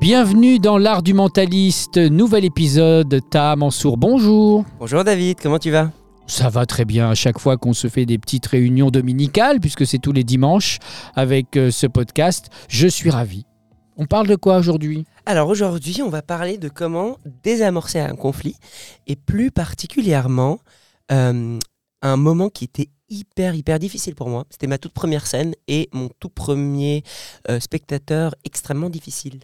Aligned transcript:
Bienvenue 0.00 0.58
dans 0.58 0.78
l'art 0.78 1.02
du 1.02 1.12
mentaliste, 1.12 1.98
nouvel 1.98 2.46
épisode. 2.46 3.20
Ta 3.28 3.54
Mansour, 3.54 3.98
bonjour. 3.98 4.64
Bonjour 4.78 5.04
David, 5.04 5.38
comment 5.42 5.58
tu 5.58 5.70
vas? 5.70 5.90
Ça 6.26 6.48
va 6.48 6.64
très 6.64 6.86
bien 6.86 7.10
à 7.10 7.14
chaque 7.14 7.38
fois 7.38 7.58
qu'on 7.58 7.74
se 7.74 7.86
fait 7.86 8.06
des 8.06 8.16
petites 8.16 8.46
réunions 8.46 8.90
dominicales, 8.90 9.60
puisque 9.60 9.86
c'est 9.86 9.98
tous 9.98 10.12
les 10.12 10.24
dimanches 10.24 10.78
avec 11.14 11.54
euh, 11.58 11.70
ce 11.70 11.86
podcast. 11.86 12.48
Je 12.68 12.88
suis 12.88 13.10
ravi. 13.10 13.44
On 13.98 14.06
parle 14.06 14.26
de 14.26 14.36
quoi 14.36 14.56
aujourd'hui? 14.56 15.04
Alors 15.26 15.50
aujourd'hui, 15.50 16.00
on 16.00 16.08
va 16.08 16.22
parler 16.22 16.56
de 16.56 16.70
comment 16.70 17.18
désamorcer 17.42 18.00
un 18.00 18.14
conflit 18.14 18.56
et 19.06 19.16
plus 19.16 19.50
particulièrement 19.50 20.60
euh, 21.12 21.58
un 22.00 22.16
moment 22.16 22.48
qui 22.48 22.64
était 22.64 22.88
hyper 23.10 23.54
hyper 23.54 23.78
difficile 23.78 24.14
pour 24.14 24.30
moi. 24.30 24.46
C'était 24.48 24.66
ma 24.66 24.78
toute 24.78 24.94
première 24.94 25.26
scène 25.26 25.52
et 25.68 25.90
mon 25.92 26.08
tout 26.20 26.30
premier 26.30 27.02
euh, 27.50 27.60
spectateur 27.60 28.34
extrêmement 28.44 28.88
difficile. 28.88 29.40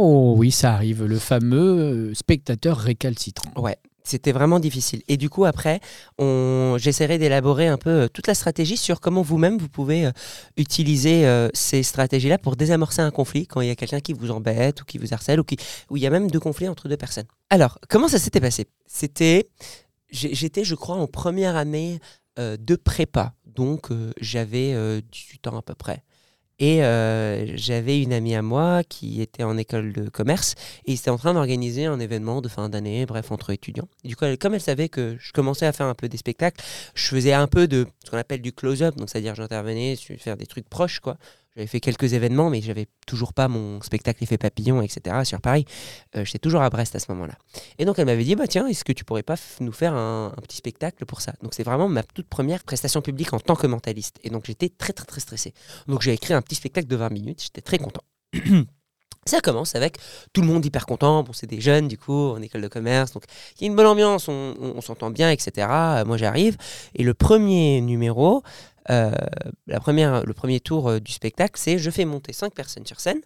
Oh 0.00 0.34
oui, 0.36 0.52
ça 0.52 0.74
arrive, 0.74 1.04
le 1.04 1.18
fameux 1.18 2.10
euh, 2.10 2.14
spectateur 2.14 2.78
récalcitrant. 2.78 3.50
Ouais, 3.60 3.78
c'était 4.04 4.30
vraiment 4.30 4.60
difficile. 4.60 5.02
Et 5.08 5.16
du 5.16 5.28
coup, 5.28 5.44
après, 5.44 5.80
on... 6.18 6.76
j'essaierai 6.78 7.18
d'élaborer 7.18 7.66
un 7.66 7.78
peu 7.78 7.90
euh, 7.90 8.08
toute 8.08 8.28
la 8.28 8.34
stratégie 8.34 8.76
sur 8.76 9.00
comment 9.00 9.22
vous-même 9.22 9.58
vous 9.58 9.68
pouvez 9.68 10.06
euh, 10.06 10.12
utiliser 10.56 11.26
ces 11.52 11.82
stratégies-là 11.82 12.38
pour 12.38 12.54
désamorcer 12.54 13.02
un 13.02 13.10
conflit 13.10 13.48
quand 13.48 13.60
il 13.60 13.66
y 13.66 13.70
a 13.72 13.74
quelqu'un 13.74 13.98
qui 13.98 14.12
vous 14.12 14.30
embête 14.30 14.82
ou 14.82 14.84
qui 14.84 14.98
vous 14.98 15.12
harcèle 15.12 15.40
ou 15.40 15.44
qui... 15.44 15.56
où 15.90 15.96
il 15.96 16.02
y 16.04 16.06
a 16.06 16.10
même 16.10 16.30
deux 16.30 16.38
conflits 16.38 16.68
entre 16.68 16.88
deux 16.88 16.96
personnes. 16.96 17.26
Alors, 17.50 17.80
comment 17.88 18.06
ça 18.06 18.20
s'était 18.20 18.40
passé? 18.40 18.68
C'était, 18.86 19.48
j'étais, 20.12 20.62
je 20.62 20.76
crois, 20.76 20.94
en 20.94 21.08
première 21.08 21.56
année 21.56 21.98
de 22.36 22.76
prépa, 22.76 23.34
donc 23.46 23.88
j'avais 24.20 25.02
18 25.10 25.48
ans 25.48 25.58
à 25.58 25.62
peu 25.62 25.74
près. 25.74 26.04
Et 26.58 26.82
euh, 26.82 27.56
j'avais 27.56 28.02
une 28.02 28.12
amie 28.12 28.34
à 28.34 28.42
moi 28.42 28.82
qui 28.82 29.22
était 29.22 29.44
en 29.44 29.56
école 29.56 29.92
de 29.92 30.08
commerce 30.08 30.54
et 30.86 30.92
ils 30.92 30.96
étaient 30.96 31.10
en 31.10 31.16
train 31.16 31.34
d'organiser 31.34 31.84
un 31.84 32.00
événement 32.00 32.40
de 32.40 32.48
fin 32.48 32.68
d'année, 32.68 33.06
bref, 33.06 33.30
entre 33.30 33.50
étudiants. 33.50 33.88
Du 34.04 34.16
coup, 34.16 34.24
comme 34.40 34.54
elle 34.54 34.60
savait 34.60 34.88
que 34.88 35.16
je 35.20 35.32
commençais 35.32 35.66
à 35.66 35.72
faire 35.72 35.86
un 35.86 35.94
peu 35.94 36.08
des 36.08 36.16
spectacles, 36.16 36.64
je 36.94 37.06
faisais 37.06 37.32
un 37.32 37.46
peu 37.46 37.68
de 37.68 37.86
ce 38.04 38.10
qu'on 38.10 38.16
appelle 38.16 38.42
du 38.42 38.52
close-up, 38.52 38.96
donc 38.96 39.08
c'est-à-dire 39.08 39.36
j'intervenais 39.36 39.94
sur 39.94 40.16
faire 40.18 40.36
des 40.36 40.46
trucs 40.46 40.68
proches, 40.68 40.98
quoi. 40.98 41.16
J'avais 41.58 41.66
fait 41.66 41.80
quelques 41.80 42.12
événements, 42.12 42.50
mais 42.50 42.60
j'avais 42.60 42.86
toujours 43.04 43.32
pas 43.32 43.48
mon 43.48 43.82
spectacle 43.82 44.22
Effet 44.22 44.38
Papillon, 44.38 44.80
etc. 44.80 45.24
sur 45.24 45.40
Paris. 45.40 45.64
Euh, 46.14 46.24
J'étais 46.24 46.38
toujours 46.38 46.62
à 46.62 46.70
Brest 46.70 46.94
à 46.94 47.00
ce 47.00 47.10
moment-là. 47.10 47.34
Et 47.80 47.84
donc 47.84 47.98
elle 47.98 48.06
m'avait 48.06 48.22
dit, 48.22 48.36
bah 48.36 48.46
tiens, 48.46 48.68
est-ce 48.68 48.84
que 48.84 48.92
tu 48.92 49.04
pourrais 49.04 49.24
pas 49.24 49.34
nous 49.58 49.72
faire 49.72 49.92
un, 49.92 50.32
petit 50.42 50.58
spectacle 50.58 51.04
pour 51.04 51.20
ça? 51.20 51.32
Donc 51.42 51.54
c'est 51.54 51.64
vraiment 51.64 51.88
ma 51.88 52.04
toute 52.04 52.28
première 52.28 52.62
prestation 52.62 53.02
publique 53.02 53.32
en 53.32 53.40
tant 53.40 53.56
que 53.56 53.66
mentaliste. 53.66 54.20
Et 54.22 54.30
donc 54.30 54.44
j'étais 54.46 54.68
très 54.68 54.92
très 54.92 55.04
très 55.04 55.20
stressé. 55.20 55.52
Donc 55.88 56.02
j'ai 56.02 56.12
écrit 56.12 56.32
un 56.32 56.42
petit 56.42 56.54
spectacle 56.54 56.86
de 56.86 56.94
20 56.94 57.10
minutes, 57.10 57.42
j'étais 57.42 57.60
très 57.60 57.78
content. 57.78 58.02
Ça 59.26 59.40
commence 59.40 59.74
avec 59.74 59.98
tout 60.32 60.42
le 60.42 60.46
monde 60.46 60.64
hyper 60.64 60.86
content. 60.86 61.24
Bon, 61.24 61.34
c'est 61.34 61.48
des 61.48 61.60
jeunes, 61.60 61.86
du 61.86 61.98
coup, 61.98 62.30
en 62.30 62.40
école 62.40 62.62
de 62.62 62.68
commerce. 62.68 63.12
Donc, 63.12 63.24
il 63.56 63.62
y 63.62 63.64
a 63.64 63.66
une 63.66 63.76
bonne 63.76 63.84
ambiance, 63.86 64.26
on, 64.28 64.80
s'entend 64.80 65.10
bien, 65.10 65.30
etc. 65.30 65.66
Moi, 66.06 66.16
j'arrive. 66.16 66.56
Et 66.94 67.02
le 67.02 67.12
premier 67.12 67.82
numéro, 67.82 68.42
euh, 68.90 69.10
la 69.66 69.80
première, 69.80 70.24
le 70.24 70.32
premier 70.34 70.60
tour 70.60 70.88
euh, 70.88 71.00
du 71.00 71.12
spectacle, 71.12 71.54
c'est 71.56 71.78
je 71.78 71.90
fais 71.90 72.04
monter 72.04 72.32
cinq 72.32 72.54
personnes 72.54 72.86
sur 72.86 73.00
scène. 73.00 73.20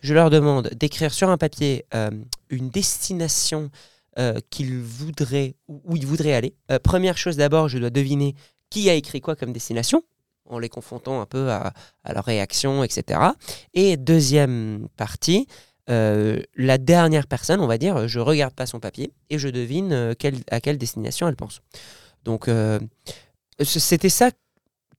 Je 0.00 0.12
leur 0.14 0.30
demande 0.30 0.68
d'écrire 0.74 1.12
sur 1.12 1.28
un 1.28 1.38
papier 1.38 1.84
euh, 1.94 2.10
une 2.50 2.70
destination 2.70 3.70
qu'ils 4.48 4.78
voudraient, 4.78 5.56
où, 5.66 5.96
ils 5.96 6.06
voudraient 6.06 6.34
aller. 6.34 6.54
Première 6.84 7.18
chose 7.18 7.36
d'abord, 7.36 7.68
je 7.68 7.78
dois 7.78 7.90
deviner 7.90 8.36
qui 8.70 8.88
a 8.88 8.94
écrit 8.94 9.20
quoi 9.20 9.34
comme 9.34 9.52
destination, 9.52 10.04
en 10.48 10.60
les 10.60 10.68
confrontant 10.68 11.20
un 11.20 11.26
peu 11.26 11.50
à, 11.50 11.72
leur 12.12 12.24
réaction, 12.24 12.84
etc. 12.84 13.18
Et 13.72 13.96
deuxième 13.96 14.86
partie, 14.96 15.48
la 15.88 16.78
dernière 16.78 17.26
personne, 17.26 17.58
on 17.58 17.66
va 17.66 17.76
dire, 17.76 18.06
je 18.06 18.20
regarde 18.20 18.54
pas 18.54 18.66
son 18.66 18.78
papier 18.78 19.12
et 19.30 19.38
je 19.40 19.48
devine 19.48 20.14
à 20.48 20.60
quelle 20.60 20.78
destination 20.78 21.26
elle 21.26 21.34
pense. 21.34 21.60
Donc, 22.22 22.48
c'était 23.64 24.08
ça 24.08 24.30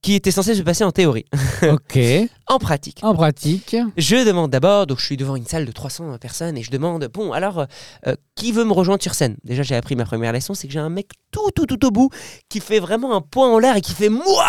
qui 0.06 0.14
était 0.14 0.30
censé 0.30 0.54
se 0.54 0.62
passer 0.62 0.84
en 0.84 0.92
théorie. 0.92 1.26
ok. 1.64 1.98
En 2.46 2.60
pratique, 2.60 3.00
En 3.02 3.16
pratique, 3.16 3.76
je 3.98 4.24
demande 4.24 4.52
d'abord, 4.52 4.86
donc 4.86 5.00
je 5.00 5.06
suis 5.06 5.18
devant 5.18 5.36
une 5.36 5.48
salle 5.48 5.66
de 5.66 5.72
300 5.72 6.20
personnes 6.20 6.56
et 6.60 6.62
je 6.62 6.70
demande, 6.70 7.10
bon, 7.12 7.32
alors, 7.32 7.62
euh, 7.62 7.66
euh, 8.06 8.16
qui 8.36 8.52
veut 8.52 8.66
me 8.66 8.72
rejoindre 8.72 9.02
sur 9.02 9.16
scène? 9.16 9.36
Déjà, 9.44 9.64
j'ai 9.64 9.76
appris 9.76 9.96
ma 9.96 10.06
première 10.06 10.32
leçon, 10.32 10.54
c'est 10.54 10.68
que 10.68 10.74
j'ai 10.74 10.80
un 10.80 10.90
mec 10.90 11.10
tout, 11.32 11.50
tout, 11.56 11.66
tout 11.66 11.84
au 11.88 11.90
bout 11.90 12.12
qui 12.50 12.60
fait 12.60 12.78
vraiment 12.78 13.16
un 13.16 13.22
point 13.22 13.52
en 13.52 13.58
l'air 13.58 13.78
et 13.78 13.82
qui 13.82 13.94
fait 13.94 14.10
moi 14.10 14.46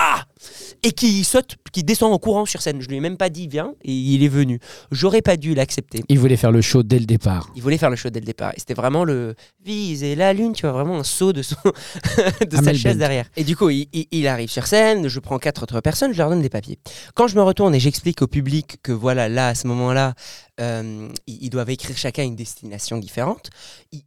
et 0.83 0.93
qui 0.93 1.25
saute, 1.25 1.57
qui 1.73 1.83
descend 1.85 2.13
en 2.13 2.19
courant 2.19 2.45
sur 2.47 2.61
scène. 2.63 2.81
Je 2.81 2.89
lui 2.89 2.97
ai 2.97 3.01
même 3.01 3.17
pas 3.17 3.29
dit 3.31 3.49
viens 3.49 3.73
et 3.83 3.93
il 3.93 4.23
est 4.23 4.29
venu. 4.29 4.59
J'aurais 4.91 5.23
pas 5.23 5.37
dû 5.37 5.55
l'accepter. 5.55 6.03
il 6.09 6.19
voulait 6.19 6.37
faire 6.37 6.53
le 6.53 6.61
show 6.61 6.83
dès 6.83 6.99
le 6.99 7.07
départ. 7.07 7.51
Il 7.57 7.63
voulait 7.63 7.79
faire 7.79 7.91
le 7.91 7.97
show 7.97 8.11
dès 8.11 8.21
le 8.21 8.27
départ. 8.27 8.53
Et 8.57 8.61
c'était 8.61 8.75
vraiment 8.75 9.05
le 9.05 9.35
viser 9.65 10.15
la 10.15 10.33
lune, 10.33 10.53
tu 10.53 10.63
vois, 10.63 10.73
vraiment 10.73 10.99
un 10.99 11.05
saut 11.05 11.33
de, 11.33 11.43
son 11.43 11.57
de 11.65 12.53
sa 12.53 12.59
Amel 12.59 12.77
chaise 12.79 12.93
Bent. 12.95 12.99
derrière. 12.99 13.27
Et 13.37 13.45
du 13.45 13.57
coup, 13.57 13.71
il, 13.71 13.89
il- 13.93 14.07
il 14.13 14.27
arrive 14.29 14.51
sur 14.51 14.67
scène, 14.67 15.09
je 15.09 15.21
prends 15.21 15.39
quatre 15.39 15.63
autres 15.63 15.81
personnes, 15.81 16.13
je 16.13 16.19
leur 16.19 16.31
donne 16.31 16.43
des 16.43 16.49
papiers. 16.51 16.79
Quand 17.15 17.27
je 17.29 17.37
me 17.37 17.43
retourne 17.43 17.75
et 17.75 17.81
j'explique 17.81 18.23
au 18.23 18.27
public 18.27 18.77
que 18.83 18.93
voilà, 18.93 19.29
là, 19.29 19.49
à 19.49 19.55
ce 19.55 19.67
moment-là, 19.67 20.15
euh, 20.61 21.09
ils, 21.27 21.51
doivent 21.51 21.71
écrire 21.71 21.97
chacun 21.97 22.23
une 22.25 22.37
destination 22.37 22.99
différente, 22.99 23.51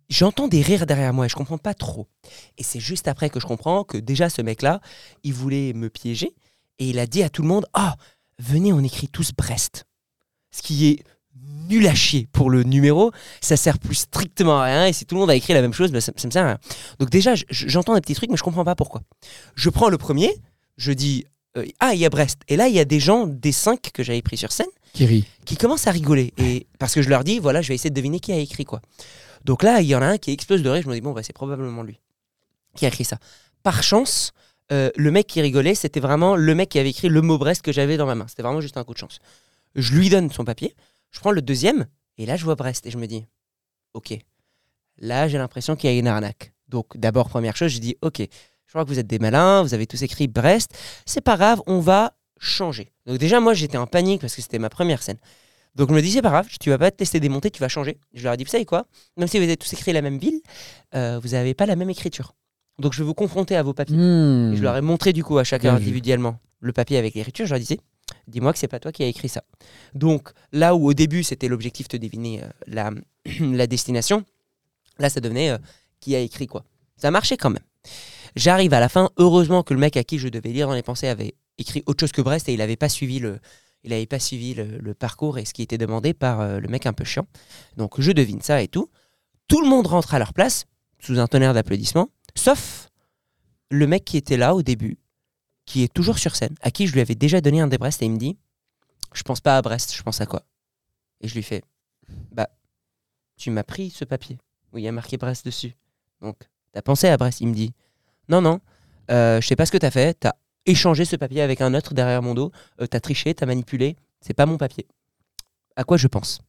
j'entends 0.10 0.48
des 0.48 0.62
rires 0.62 0.86
derrière 0.86 1.14
moi 1.14 1.26
et 1.26 1.30
je 1.30 1.36
comprends 1.36 1.58
pas 1.58 1.74
trop. 1.74 2.08
Et 2.58 2.64
c'est 2.64 2.80
juste 2.80 3.08
après 3.08 3.30
que 3.30 3.40
je 3.40 3.46
comprends 3.46 3.84
que 3.84 3.98
déjà, 3.98 4.30
ce 4.30 4.42
mec-là, 4.42 4.82
il 5.24 5.34
voulait 5.34 5.74
me 5.74 5.90
piéger 5.90 6.34
et 6.80 6.90
il 6.90 7.00
a 7.00 7.06
dit 7.06 7.24
à 7.24 7.30
tout 7.30 7.42
le 7.44 7.48
monde 7.48 7.66
Ah, 7.74 7.96
venez, 8.40 8.74
on 8.74 8.80
écrit 8.80 9.08
tous 9.08 9.32
Brest. 9.32 9.86
Ce 10.52 10.62
qui 10.62 10.88
est 10.88 11.04
nul 11.70 11.86
à 11.86 11.94
chier 11.94 12.28
pour 12.32 12.50
le 12.50 12.64
numéro, 12.64 13.12
ça 13.42 13.56
sert 13.56 13.78
plus 13.78 13.96
strictement 13.96 14.60
à 14.60 14.66
rien. 14.66 14.86
Et 14.88 14.94
si 14.94 15.06
tout 15.06 15.16
le 15.16 15.22
monde 15.22 15.30
a 15.30 15.36
écrit 15.36 15.54
la 15.54 15.62
même 15.62 15.74
chose, 15.74 15.92
bah, 15.92 16.02
ça, 16.02 16.12
ça 16.16 16.28
me 16.28 16.31
sert 16.31 16.44
à 16.44 16.48
rien. 16.48 16.60
Donc 17.00 17.12
déjà, 17.12 17.34
j'entends 17.50 17.94
des 17.94 18.02
petits 18.02 18.16
trucs, 18.16 18.31
mais 18.31 18.38
je 18.38 18.44
comprends 18.44 18.66
pas 18.66 18.76
pourquoi. 18.76 19.02
Je 19.54 19.70
prends 19.70 19.90
le 19.90 20.00
premier, 20.00 20.34
je 20.78 20.92
dis 20.92 21.26
euh, 21.58 21.66
ah 21.80 21.94
il 21.94 22.00
y 22.00 22.06
a 22.06 22.10
Brest. 22.10 22.42
Et 22.48 22.56
là 22.56 22.68
il 22.68 22.76
y 22.76 22.80
a 22.80 22.86
des 22.86 23.00
gens 23.00 23.28
des 23.28 23.52
cinq 23.52 23.92
que 23.94 24.04
j'avais 24.04 24.22
pris 24.22 24.38
sur 24.38 24.52
scène 24.52 24.68
Qui 24.94 25.06
rit. 25.06 25.26
qui 25.46 25.56
commencent 25.58 25.88
à 25.88 25.92
rigoler. 25.92 26.34
Et 26.38 26.68
parce 26.78 26.94
que 26.94 27.02
je 27.02 27.10
leur 27.10 27.24
dis 27.24 27.40
voilà, 27.40 27.62
je 27.62 27.70
vais 27.70 27.76
essayer 27.76 27.90
de 27.90 27.96
deviner 27.96 28.20
qui 28.20 28.32
a 28.32 28.38
écrit 28.38 28.66
quoi. 28.66 28.82
Donc 29.46 29.64
là 29.64 29.82
il 29.82 29.88
y 29.88 29.96
en 29.96 30.02
a 30.02 30.08
un 30.08 30.18
qui 30.18 30.32
explose 30.32 30.62
de 30.64 30.70
rire. 30.70 30.84
Je 30.84 30.90
me 30.90 30.94
dis 30.94 31.02
bon 31.02 31.12
bah 31.12 31.24
c'est 31.24 31.34
probablement 31.34 31.84
lui 31.84 32.00
qui 32.76 32.86
a 32.86 32.90
écrit 32.90 33.06
ça. 33.06 33.18
Par 33.64 33.84
chance. 33.84 34.32
euh, 34.72 34.92
le 34.96 35.10
mec 35.10 35.26
qui 35.26 35.42
rigolait, 35.42 35.74
c'était 35.74 36.00
vraiment 36.00 36.36
le 36.36 36.54
mec 36.54 36.70
qui 36.70 36.78
avait 36.80 36.92
écrit 36.92 37.10
le 37.10 37.22
mot 37.22 37.38
Brest 37.40 37.64
que 37.64 37.72
j'avais 37.72 37.98
dans 37.98 38.06
ma 38.06 38.14
main. 38.14 38.28
C'était 38.28 38.44
vraiment 38.44 38.62
juste 38.62 38.78
un 38.78 38.84
coup 38.84 38.94
de 38.94 39.00
chance. 39.00 39.20
Je 39.76 39.96
lui 39.96 40.10
donne 40.10 40.32
son 40.32 40.46
papier, 40.46 40.76
je 41.10 41.20
prends 41.20 41.32
le 41.32 41.42
deuxième, 41.42 41.88
et 42.20 42.26
là 42.28 42.36
je 42.36 42.44
vois 42.46 42.56
Brest, 42.56 42.86
et 42.86 42.92
je 42.92 42.98
me 42.98 43.08
dis, 43.08 43.26
ok, 43.94 44.14
là 45.00 45.28
j'ai 45.28 45.38
l'impression 45.40 45.76
qu'il 45.76 45.90
y 45.92 45.96
a 45.96 45.98
une 45.98 46.08
arnaque. 46.08 46.54
Donc 46.68 46.98
d'abord, 46.98 47.30
première 47.30 47.56
chose, 47.56 47.72
je 47.72 47.80
dis, 47.80 47.98
ok, 48.04 48.20
je 48.20 48.72
crois 48.72 48.84
que 48.84 48.90
vous 48.90 49.00
êtes 49.00 49.08
des 49.08 49.18
malins, 49.20 49.64
vous 49.64 49.74
avez 49.74 49.88
tous 49.88 50.02
écrit 50.04 50.28
Brest, 50.28 50.78
c'est 51.08 51.22
pas 51.22 51.36
grave, 51.36 51.62
on 51.66 51.80
va 51.80 52.14
changer. 52.40 52.92
Donc 53.06 53.18
déjà, 53.18 53.40
moi 53.40 53.54
j'étais 53.54 53.78
en 53.78 53.88
panique 53.88 54.22
parce 54.22 54.36
que 54.36 54.42
c'était 54.42 54.60
ma 54.60 54.70
première 54.70 55.04
scène. 55.04 55.18
Donc 55.76 55.90
je 55.90 55.94
me 55.94 56.02
dis, 56.02 56.12
c'est 56.12 56.22
pas 56.22 56.30
grave, 56.30 56.48
tu 56.60 56.70
vas 56.70 56.78
pas 56.78 56.90
te 56.92 56.98
tester 56.98 57.20
démonter, 57.20 57.52
tu 57.52 57.60
vas 57.60 57.68
changer. 57.68 57.98
Je 58.14 58.24
leur 58.24 58.34
ai 58.34 58.38
dit, 58.38 58.44
vous 58.44 58.50
savez 58.50 58.66
quoi? 58.66 58.88
Même 59.18 59.28
si 59.28 59.38
vous 59.38 59.44
avez 59.44 59.56
tous 59.58 59.72
écrit 59.74 59.94
la 59.94 60.02
même 60.02 60.18
ville, 60.18 60.42
euh, 60.96 61.20
vous 61.22 61.30
n'avez 61.30 61.54
pas 61.54 61.66
la 61.66 61.76
même 61.76 61.90
écriture. 61.90 62.34
Donc 62.80 62.94
je 62.94 63.00
vais 63.00 63.06
vous 63.06 63.14
confronter 63.14 63.56
à 63.56 63.64
vos 63.64 63.74
papiers. 63.74 63.96
Hmm. 63.96 64.54
Et 64.54 64.58
je 64.58 64.64
leur 64.64 64.76
ai 64.76 64.82
montré 64.82 65.14
du 65.14 65.24
coup 65.24 65.38
à 65.38 65.44
chacun 65.44 65.72
Bien 65.72 65.78
vu. 65.78 65.84
individuellement 65.84 66.40
le 66.60 66.74
papier 66.74 66.98
avec 66.98 67.14
l'écriture. 67.14 67.46
Je 67.46 67.52
leur 67.52 67.60
disais, 67.60 67.80
dis-moi 68.28 68.54
que 68.54 68.60
c'est 68.60 68.68
pas 68.68 68.80
toi 68.80 68.92
qui 68.92 69.04
as 69.04 69.08
écrit 69.08 69.30
ça. 69.30 69.44
Donc 69.94 70.32
là 70.52 70.76
où 70.76 70.88
au 70.88 70.94
début 70.94 71.24
c'était 71.24 71.48
l'objectif 71.48 71.88
de 71.90 71.98
deviner 71.98 72.44
euh, 72.44 72.48
la, 72.68 72.92
la 73.40 73.68
destination, 73.68 74.24
là 74.98 75.10
ça 75.10 75.20
devenait 75.20 75.52
euh, 75.52 75.58
qui 76.00 76.16
a 76.16 76.20
écrit 76.20 76.48
quoi. 76.48 76.64
Ça 76.98 77.12
marchait 77.12 77.38
quand 77.38 77.50
même. 77.50 77.64
J'arrive 78.36 78.74
à 78.74 78.80
la 78.80 78.90
fin, 78.90 79.10
heureusement 79.18 79.64
que 79.64 79.74
le 79.74 79.80
mec 79.80 79.98
à 79.98 80.04
qui 80.04 80.20
je 80.20 80.30
devais 80.30 80.50
lire 80.50 80.68
dans 80.68 80.74
les 80.76 80.84
pensées 80.84 81.08
avait 81.08 81.36
écrit 81.62 81.84
autre 81.86 82.00
chose 82.02 82.12
que 82.12 82.22
Brest 82.22 82.50
et 82.50 82.53
il 82.53 82.58
n'avait 82.58 82.75
pas 82.75 82.90
suivi 82.90 83.20
le, 83.20 83.40
il 83.84 84.07
pas 84.07 84.19
suivi 84.19 84.54
le 84.54 84.94
parcours 84.94 85.38
et 85.38 85.45
ce 85.45 85.54
qui 85.54 85.62
était 85.62 85.78
demandé 85.78 86.13
par 86.13 86.42
euh, 86.42 86.60
le 86.60 86.68
mec 86.68 86.86
un 86.86 86.94
peu 86.94 87.04
chiant. 87.04 87.28
Donc 87.78 88.00
je 88.00 88.12
devine 88.12 88.42
ça 88.42 88.62
et 88.62 88.68
tout. 88.68 88.89
Tout 89.48 89.62
le 89.62 89.68
monde 89.68 89.88
rentre 89.88 90.13
à 90.13 90.19
leur 90.19 90.34
place 90.34 90.66
sous 91.00 91.19
un 91.19 91.28
tonnerre 91.28 91.54
d'applaudissements, 91.54 92.10
sauf 92.36 92.89
le 93.72 93.88
mec 93.88 94.06
qui 94.06 94.18
était 94.18 94.38
là 94.38 94.54
au 94.54 94.62
début, 94.62 94.98
qui 95.66 95.84
est 95.84 95.94
toujours 95.94 96.19
sur 96.19 96.36
scène, 96.36 96.56
à 96.62 96.72
qui 96.72 96.88
je 96.88 96.94
lui 96.94 97.01
avais 97.01 97.16
déjà 97.16 97.42
donné 97.42 97.62
un 97.62 97.68
des 97.68 97.78
Brest 97.78 98.01
et 98.01 98.06
il 98.06 98.12
me 98.12 98.18
dit 98.18 98.38
Je 99.13 99.24
pense 99.24 99.39
pas 99.39 99.57
à 99.57 99.62
Brest, 99.62 99.95
je 99.95 100.04
pense 100.04 100.22
à 100.22 100.25
quoi? 100.25 100.44
Et 101.22 101.28
je 101.28 101.36
lui 101.36 101.44
fais 101.44 101.63
Bah, 102.31 102.50
tu 103.38 103.50
m'as 103.50 103.63
pris 103.63 103.89
ce 103.89 104.04
papier 104.04 104.38
où 104.74 104.78
il 104.78 104.84
y 104.84 104.88
a 104.88 104.92
marqué 104.92 105.18
Brest 105.18 105.45
dessus. 105.45 105.75
Donc, 106.22 106.38
t'as 106.74 106.81
pensé 106.81 107.07
à 107.07 107.18
Brest? 107.18 107.42
Il 107.42 107.48
me 107.48 107.54
dit 107.54 107.74
Non, 108.28 108.42
non, 108.42 108.60
euh, 109.10 109.39
je 109.42 109.48
sais 109.48 109.56
pas 109.56 109.66
ce 109.66 109.72
que 109.72 109.78
t'as 109.78 109.92
fait, 109.92 110.16
t'as 110.19 110.34
échangé 110.69 111.06
ce 111.06 111.16
papier 111.16 111.42
avec 111.42 111.62
un 111.62 111.74
autre 111.74 111.94
derrière 111.94 112.21
mon 112.21 112.33
dos, 112.33 112.51
euh, 112.81 112.88
t'as 112.88 113.00
triché, 113.00 113.33
t'as 113.33 113.45
manipulé, 113.45 113.95
c'est 114.21 114.33
pas 114.33 114.45
mon 114.45 114.57
papier. 114.57 114.86
À 115.75 115.83
quoi 115.83 115.98
je 115.98 116.07
pense? 116.07 116.39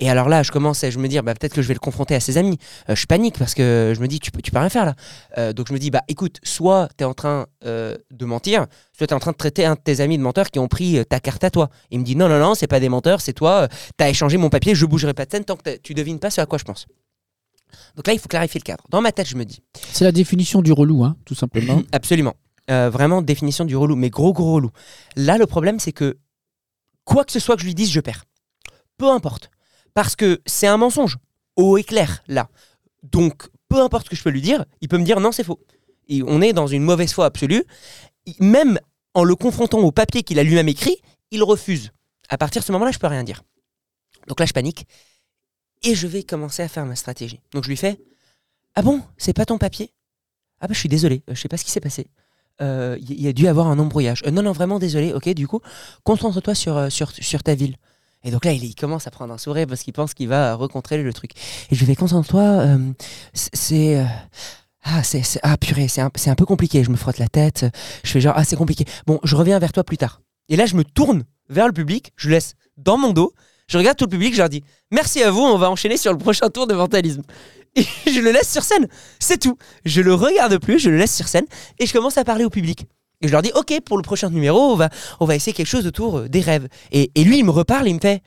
Et 0.00 0.10
alors 0.10 0.28
là, 0.28 0.42
je 0.42 0.50
commence 0.50 0.82
à 0.82 0.90
je 0.90 0.98
me 0.98 1.06
dire, 1.06 1.22
bah, 1.22 1.34
peut-être 1.34 1.54
que 1.54 1.62
je 1.62 1.68
vais 1.68 1.74
le 1.74 1.78
confronter 1.78 2.16
à 2.16 2.20
ses 2.20 2.36
amis. 2.36 2.58
Euh, 2.88 2.96
je 2.96 3.06
panique 3.06 3.38
parce 3.38 3.54
que 3.54 3.92
je 3.94 4.00
me 4.00 4.08
dis, 4.08 4.18
tu 4.18 4.32
peux, 4.32 4.42
tu 4.42 4.50
peux 4.50 4.58
rien 4.58 4.68
faire 4.68 4.84
là. 4.86 4.94
Euh, 5.38 5.52
donc 5.52 5.68
je 5.68 5.72
me 5.72 5.78
dis, 5.78 5.92
bah 5.92 6.02
écoute, 6.08 6.38
soit 6.42 6.88
tu 6.98 7.04
es 7.04 7.06
en 7.06 7.14
train 7.14 7.46
euh, 7.64 7.96
de 8.10 8.24
mentir, 8.24 8.66
soit 8.92 9.06
tu 9.06 9.12
es 9.12 9.16
en 9.16 9.20
train 9.20 9.30
de 9.30 9.36
traiter 9.36 9.64
un 9.64 9.74
de 9.74 9.80
tes 9.80 10.00
amis 10.00 10.18
de 10.18 10.22
menteurs 10.22 10.50
qui 10.50 10.58
ont 10.58 10.66
pris 10.66 10.98
ta 11.08 11.20
carte 11.20 11.44
à 11.44 11.50
toi. 11.50 11.70
Il 11.92 12.00
me 12.00 12.04
dit, 12.04 12.16
non, 12.16 12.28
non, 12.28 12.40
non, 12.40 12.56
c'est 12.56 12.66
pas 12.66 12.80
des 12.80 12.88
menteurs, 12.88 13.20
c'est 13.20 13.34
toi, 13.34 13.68
tu 13.96 14.04
as 14.04 14.10
échangé 14.10 14.36
mon 14.36 14.50
papier, 14.50 14.74
je 14.74 14.84
bougerai 14.84 15.14
pas 15.14 15.26
de 15.26 15.30
scène 15.30 15.44
tant 15.44 15.54
que 15.56 15.62
t'as- 15.62 15.78
tu 15.78 15.94
devines 15.94 16.18
pas 16.18 16.30
ce 16.30 16.40
à 16.40 16.46
quoi 16.46 16.58
je 16.58 16.64
pense. 16.64 16.86
Donc 17.94 18.06
là, 18.08 18.14
il 18.14 18.18
faut 18.18 18.28
clarifier 18.28 18.58
le 18.60 18.64
cadre. 18.64 18.84
Dans 18.90 19.00
ma 19.00 19.12
tête, 19.12 19.28
je 19.28 19.36
me 19.36 19.44
dis, 19.44 19.60
C'est 19.92 20.04
la 20.04 20.12
définition 20.12 20.60
du 20.60 20.72
relou, 20.72 21.04
hein, 21.04 21.16
tout 21.24 21.36
simplement. 21.36 21.82
Absolument. 21.92 22.34
Euh, 22.70 22.88
vraiment, 22.88 23.20
définition 23.20 23.64
du 23.64 23.76
relou, 23.76 23.94
mais 23.96 24.10
gros, 24.10 24.32
gros 24.32 24.54
relou. 24.54 24.70
Là, 25.16 25.36
le 25.36 25.46
problème, 25.46 25.78
c'est 25.78 25.92
que 25.92 26.16
quoi 27.04 27.24
que 27.24 27.32
ce 27.32 27.40
soit 27.40 27.56
que 27.56 27.62
je 27.62 27.66
lui 27.66 27.74
dise, 27.74 27.90
je 27.90 28.00
perds. 28.00 28.24
Peu 28.96 29.10
importe. 29.10 29.50
Parce 29.92 30.16
que 30.16 30.40
c'est 30.46 30.66
un 30.66 30.76
mensonge. 30.76 31.18
Haut 31.56 31.76
et 31.76 31.84
clair, 31.84 32.22
là. 32.26 32.48
Donc, 33.02 33.48
peu 33.68 33.80
importe 33.80 34.06
ce 34.06 34.10
que 34.10 34.16
je 34.16 34.22
peux 34.22 34.30
lui 34.30 34.40
dire, 34.40 34.64
il 34.80 34.88
peut 34.88 34.98
me 34.98 35.04
dire 35.04 35.20
non, 35.20 35.30
c'est 35.30 35.44
faux. 35.44 35.60
Et 36.08 36.22
on 36.22 36.40
est 36.40 36.52
dans 36.52 36.66
une 36.66 36.82
mauvaise 36.82 37.12
foi 37.12 37.26
absolue. 37.26 37.64
Même 38.40 38.78
en 39.12 39.24
le 39.24 39.36
confrontant 39.36 39.78
au 39.80 39.92
papier 39.92 40.22
qu'il 40.22 40.38
a 40.38 40.42
lui-même 40.42 40.68
écrit, 40.68 40.96
il 41.30 41.42
refuse. 41.42 41.92
À 42.28 42.38
partir 42.38 42.62
de 42.62 42.66
ce 42.66 42.72
moment-là, 42.72 42.90
je 42.90 42.98
peux 42.98 43.06
rien 43.06 43.24
dire. 43.24 43.42
Donc 44.26 44.40
là, 44.40 44.46
je 44.46 44.52
panique. 44.52 44.86
Et 45.82 45.94
je 45.94 46.06
vais 46.06 46.22
commencer 46.22 46.62
à 46.62 46.68
faire 46.68 46.86
ma 46.86 46.96
stratégie. 46.96 47.40
Donc 47.52 47.64
je 47.64 47.68
lui 47.68 47.76
fais 47.76 48.00
Ah 48.74 48.82
bon, 48.82 49.02
c'est 49.18 49.34
pas 49.34 49.44
ton 49.44 49.58
papier 49.58 49.92
Ah 50.60 50.66
bah 50.66 50.72
je 50.72 50.78
suis 50.78 50.88
désolé, 50.88 51.22
je 51.28 51.34
sais 51.34 51.48
pas 51.48 51.58
ce 51.58 51.64
qui 51.64 51.70
s'est 51.70 51.80
passé. 51.80 52.06
Euh, 52.60 52.96
Il 53.00 53.20
y, 53.20 53.28
a 53.28 53.32
dû 53.32 53.48
avoir 53.48 53.66
un 53.66 53.78
embrouillage. 53.78 54.22
Euh, 54.26 54.30
non, 54.30 54.42
non, 54.42 54.52
vraiment 54.52 54.78
désolé. 54.78 55.12
Ok, 55.12 55.28
du 55.30 55.48
coup, 55.48 55.60
concentre-toi 56.04 56.54
sur, 56.54 56.76
euh, 56.76 56.88
sur, 56.90 57.42
ta 57.42 57.54
ville. 57.54 57.76
Et 58.22 58.30
donc 58.30 58.44
là, 58.44 58.52
il, 58.52 58.74
commence 58.74 59.06
à 59.06 59.10
prendre 59.10 59.34
un 59.34 59.38
sourire 59.38 59.66
parce 59.66 59.82
qu'il 59.82 59.92
pense 59.92 60.14
qu'il 60.14 60.28
va 60.28 60.54
rencontrer 60.54 61.02
le 61.02 61.12
truc. 61.12 61.32
Et 61.70 61.74
je 61.74 61.84
fais 61.84 61.96
concentre-toi. 61.96 62.78
c'est- 63.34 64.04
ah, 64.84 65.02
c'est, 65.02 65.22
ah, 65.42 65.56
purée, 65.56 65.88
c'est 65.88 66.02
un, 66.02 66.10
un 66.26 66.34
peu 66.34 66.46
compliqué. 66.46 66.84
Je 66.84 66.90
me 66.90 66.96
frotte 66.96 67.18
la 67.18 67.28
tête. 67.28 67.66
Je 68.02 68.10
fais 68.10 68.20
genre, 68.20 68.34
ah, 68.36 68.44
c'est 68.44 68.56
compliqué. 68.56 68.84
Bon, 69.06 69.18
je 69.24 69.34
reviens 69.34 69.58
vers 69.58 69.72
toi 69.72 69.82
plus 69.82 69.96
tard. 69.96 70.20
Et 70.48 70.56
là, 70.56 70.66
je 70.66 70.76
me 70.76 70.84
tourne 70.84 71.24
vers 71.48 71.66
le 71.66 71.72
public. 71.72 72.12
Je 72.16 72.28
le 72.28 72.34
laisse 72.34 72.54
dans 72.76 72.98
mon 72.98 73.12
dos. 73.12 73.32
Je 73.66 73.78
regarde 73.78 73.96
tout 73.96 74.04
le 74.04 74.10
public. 74.10 74.34
Je 74.34 74.38
leur 74.38 74.48
dis, 74.48 74.62
merci 74.90 75.22
à 75.22 75.30
vous. 75.30 75.40
On 75.40 75.58
va 75.58 75.70
enchaîner 75.70 75.96
sur 75.96 76.12
le 76.12 76.18
prochain 76.18 76.50
tour 76.50 76.66
de 76.66 76.74
mentalisme. 76.74 77.22
Et 77.76 77.84
je 78.10 78.20
le 78.20 78.30
laisse 78.30 78.50
sur 78.50 78.62
scène. 78.62 78.86
C'est 79.18 79.38
tout. 79.40 79.56
Je 79.84 80.00
le 80.00 80.14
regarde 80.14 80.58
plus. 80.58 80.78
Je 80.78 80.90
le 80.90 80.96
laisse 80.96 81.14
sur 81.14 81.28
scène. 81.28 81.44
Et 81.78 81.86
je 81.86 81.92
commence 81.92 82.18
à 82.18 82.24
parler 82.24 82.44
au 82.44 82.50
public. 82.50 82.86
Et 83.22 83.26
je 83.28 83.32
leur 83.32 83.42
dis, 83.42 83.50
OK, 83.54 83.72
pour 83.84 83.96
le 83.96 84.02
prochain 84.02 84.28
numéro, 84.30 84.60
on 84.60 84.76
va, 84.76 84.88
on 85.20 85.24
va 85.24 85.34
essayer 85.34 85.52
quelque 85.52 85.66
chose 85.68 85.86
autour 85.86 86.18
euh, 86.18 86.28
des 86.28 86.40
rêves. 86.40 86.68
Et, 86.92 87.10
et 87.14 87.24
lui, 87.24 87.38
il 87.38 87.44
me 87.44 87.50
reparle, 87.50 87.88
il 87.88 87.94
me 87.94 88.00
fait, 88.00 88.22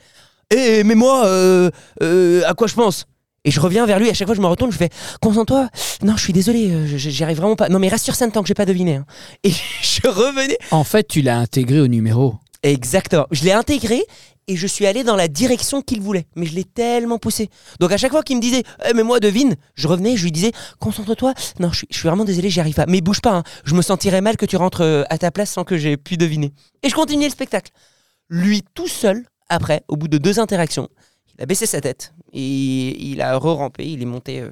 Eh, 0.54 0.84
mais 0.84 0.96
moi, 0.96 1.26
euh, 1.28 1.70
euh, 2.02 2.42
à 2.48 2.54
quoi 2.54 2.68
je 2.68 2.74
pense? 2.76 3.06
Et 3.46 3.52
je 3.52 3.60
reviens 3.62 3.86
vers 3.86 4.00
lui, 4.00 4.10
à 4.10 4.14
chaque 4.14 4.28
fois, 4.28 4.36
je 4.36 4.42
me 4.42 4.48
retourne, 4.48 4.72
je 4.72 4.78
fais, 4.78 4.90
concentre-toi. 5.22 5.70
Non, 6.04 6.18
je 6.18 6.24
suis 6.24 6.34
désolé, 6.34 6.98
j'y 6.98 7.24
arrive 7.24 7.38
vraiment 7.38 7.56
pas. 7.56 7.70
Non, 7.70 7.80
mais 7.80 7.88
reste 7.88 8.04
sur 8.06 8.16
scène 8.16 8.32
tant 8.32 8.42
que 8.42 8.48
j'ai 8.48 8.54
pas 8.54 8.66
deviné. 8.66 8.96
hein. 8.96 9.06
Et 9.44 9.52
je 9.82 10.08
revenais. 10.08 10.58
En 10.72 10.84
fait, 10.84 11.08
tu 11.08 11.22
l'as 11.22 11.38
intégré 11.38 11.80
au 11.80 11.88
numéro. 11.88 12.36
Exactement. 12.64 13.26
Je 13.32 13.44
l'ai 13.44 13.52
intégré 13.54 14.04
et 14.48 14.56
je 14.56 14.68
suis 14.68 14.86
allé 14.86 15.04
dans 15.04 15.16
la 15.16 15.28
direction 15.28 15.82
qu'il 15.82 16.02
voulait. 16.02 16.26
Mais 16.36 16.46
je 16.46 16.56
l'ai 16.56 16.64
tellement 16.64 17.18
poussé. 17.20 17.50
Donc 17.80 17.92
à 17.92 17.98
chaque 17.98 18.12
fois 18.12 18.24
qu'il 18.24 18.38
me 18.38 18.42
disait 18.42 18.64
Eh, 18.90 18.94
mais 18.94 19.04
moi 19.04 19.20
devine, 19.20 19.56
je 19.76 19.88
revenais, 19.88 20.16
je 20.18 20.24
lui 20.24 20.32
disais 20.32 20.52
concentre-toi. 20.80 21.34
Non, 21.60 21.72
je 21.72 21.86
suis, 21.90 22.08
vraiment 22.08 22.26
désolé, 22.26 22.50
j'y 22.50 22.60
arrive 22.60 22.76
pas. 22.76 22.86
Mais 22.88 23.02
bouge 23.02 23.22
pas. 23.22 23.36
hein. 23.38 23.44
Je 23.66 23.76
me 23.76 23.82
sentirais 23.82 24.22
mal 24.22 24.38
que 24.38 24.46
tu 24.46 24.56
rentres 24.58 24.82
euh, 24.82 25.04
à 25.10 25.18
ta 25.18 25.32
place 25.32 25.52
sans 25.52 25.64
que 25.64 25.78
j'ai 25.78 25.98
pu 25.98 26.18
deviner. 26.18 26.54
Et 26.84 26.90
je 26.90 26.96
continuais 26.96 27.26
le 27.26 27.32
spectacle. 27.32 27.72
Lui 28.30 28.64
tout 28.74 28.88
seul, 28.88 29.26
après, 29.50 29.84
au 29.88 29.96
bout 29.96 30.08
de 30.08 30.18
deux 30.18 30.40
interactions, 30.40 30.90
il 31.38 31.44
a 31.44 31.46
baissé 31.46 31.66
sa 31.66 31.82
tête 31.82 32.14
et 32.34 33.10
il 33.12 33.22
a 33.22 33.38
re-rampé. 33.38 33.86
Il 33.86 34.02
est 34.02 34.06
monté 34.06 34.42
euh, 34.42 34.50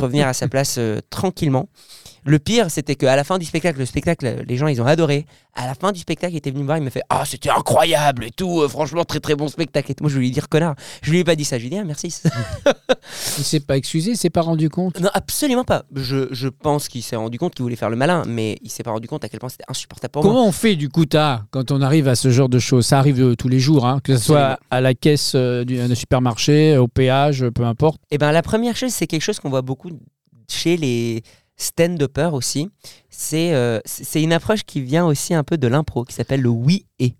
revenir 0.00 0.26
à 0.28 0.32
sa 0.32 0.48
place 0.48 0.76
euh, 0.78 1.00
tranquillement. 1.10 1.68
Le 2.26 2.38
pire, 2.38 2.70
c'était 2.70 2.94
qu'à 2.94 3.16
la 3.16 3.24
fin 3.24 3.36
du 3.38 3.44
spectacle, 3.44 3.78
le 3.78 3.84
spectacle, 3.84 4.44
les 4.48 4.56
gens, 4.56 4.66
ils 4.66 4.80
ont 4.80 4.86
adoré. 4.86 5.26
À 5.56 5.66
la 5.66 5.74
fin 5.74 5.92
du 5.92 6.00
spectacle, 6.00 6.32
il 6.32 6.38
était 6.38 6.50
venu 6.50 6.62
me 6.62 6.66
voir, 6.66 6.78
il 6.78 6.82
me 6.84 6.88
fait 6.90 7.02
Ah, 7.10 7.22
c'était 7.26 7.50
incroyable 7.50 8.24
et 8.24 8.30
tout, 8.30 8.62
euh, 8.62 8.68
franchement, 8.68 9.04
très 9.04 9.20
très 9.20 9.34
bon 9.36 9.46
spectacle. 9.48 9.92
Et 9.92 9.94
moi, 10.00 10.10
je 10.10 10.18
lui 10.18 10.28
ai 10.28 10.30
dit 10.30 10.40
connard. 10.40 10.74
Je 11.02 11.10
lui 11.10 11.18
ai 11.18 11.24
pas 11.24 11.36
dit 11.36 11.44
ça, 11.44 11.58
je 11.58 11.64
lui 11.64 11.66
ai 11.66 11.70
dit 11.70 11.78
Ah, 11.78 11.84
merci. 11.84 12.12
Il 13.38 13.44
s'est 13.44 13.60
pas 13.60 13.76
excusé, 13.76 14.12
il 14.12 14.16
s'est 14.16 14.30
pas 14.30 14.40
rendu 14.40 14.70
compte? 14.70 14.98
non, 15.00 15.10
absolument 15.12 15.64
pas. 15.64 15.84
Je, 15.94 16.28
je 16.32 16.48
pense 16.48 16.88
qu'il 16.88 17.02
s'est 17.02 17.16
rendu 17.16 17.38
compte 17.38 17.54
qu'il 17.54 17.62
voulait 17.62 17.76
faire 17.76 17.90
le 17.90 17.96
malin, 17.96 18.22
mais 18.26 18.56
il 18.62 18.70
s'est 18.70 18.82
pas 18.82 18.90
rendu 18.92 19.06
compte 19.08 19.24
à 19.24 19.28
quel 19.28 19.40
point 19.40 19.48
c'était 19.48 19.64
insupportable 19.68 20.12
pour 20.12 20.24
moi. 20.24 20.32
Comment 20.32 20.46
on 20.46 20.52
fait 20.52 20.76
du 20.76 20.88
coup, 20.88 21.04
t'as, 21.04 21.42
quand 21.50 21.70
on 21.72 21.80
arrive 21.82 22.08
à 22.08 22.14
ce 22.14 22.30
genre 22.30 22.48
de 22.48 22.58
choses? 22.58 22.86
Ça 22.86 22.98
arrive 22.98 23.20
euh, 23.22 23.34
tous 23.36 23.48
les 23.48 23.58
jours, 23.60 23.86
hein, 23.86 24.00
que 24.02 24.16
ce 24.16 24.24
soit 24.24 24.58
à 24.70 24.80
la 24.80 24.94
caisse 24.94 25.34
du- 25.36 25.76
d'un 25.76 25.94
supermarché, 25.94 26.76
au 26.78 26.88
péage, 26.88 27.44
peu 27.54 27.64
importe. 27.64 28.00
Eh 28.10 28.18
ben, 28.18 28.32
la 28.32 28.42
première 28.42 28.76
chose, 28.76 28.90
c'est 28.92 29.06
quelque 29.06 29.22
chose 29.22 29.38
qu'on 29.40 29.50
voit 29.50 29.62
beaucoup 29.62 29.83
chez 30.48 30.76
les 30.76 31.22
stand-uppers 31.56 32.34
aussi. 32.34 32.68
C'est 33.10 33.54
euh, 33.54 33.80
c'est 33.84 34.22
une 34.22 34.32
approche 34.32 34.64
qui 34.64 34.80
vient 34.80 35.06
aussi 35.06 35.34
un 35.34 35.44
peu 35.44 35.56
de 35.58 35.66
l'impro, 35.68 36.04
qui 36.04 36.14
s'appelle 36.14 36.40
le 36.40 36.48
oui 36.48 36.86
et. 36.98 37.14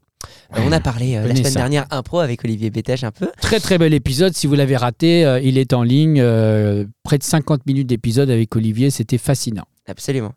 Euh, 0.56 0.60
on 0.66 0.72
a 0.72 0.80
parlé 0.80 1.16
euh, 1.16 1.26
la 1.28 1.34
semaine 1.36 1.52
ça. 1.52 1.58
dernière 1.60 1.86
impro 1.90 2.18
avec 2.20 2.42
Olivier 2.44 2.70
Bétège 2.70 3.04
un 3.04 3.10
peu. 3.10 3.30
Très 3.42 3.60
très 3.60 3.76
bel 3.76 3.92
épisode. 3.92 4.34
Si 4.34 4.46
vous 4.46 4.54
l'avez 4.54 4.76
raté, 4.76 5.24
euh, 5.26 5.38
il 5.40 5.58
est 5.58 5.74
en 5.74 5.82
ligne. 5.82 6.18
euh, 6.20 6.86
près 7.02 7.18
de 7.18 7.22
50 7.22 7.66
minutes 7.66 7.86
d'épisode 7.88 8.30
avec 8.30 8.56
Olivier. 8.56 8.88
C'était 8.90 9.18
fascinant. 9.18 9.66
Absolument. 9.86 10.32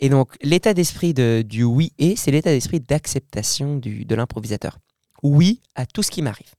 Et 0.00 0.08
donc, 0.08 0.30
l'état 0.42 0.74
d'esprit 0.74 1.14
de- 1.14 1.42
du 1.42 1.62
oui 1.62 1.92
et, 1.98 2.16
c'est 2.16 2.32
l'état 2.32 2.50
d'esprit 2.50 2.80
d'acceptation 2.80 3.76
de 3.76 4.14
l'improvisateur. 4.16 4.78
Oui 5.22 5.60
à 5.76 5.86
tout 5.86 6.02
ce 6.02 6.10
qui 6.10 6.20
m'arrive. 6.22 6.50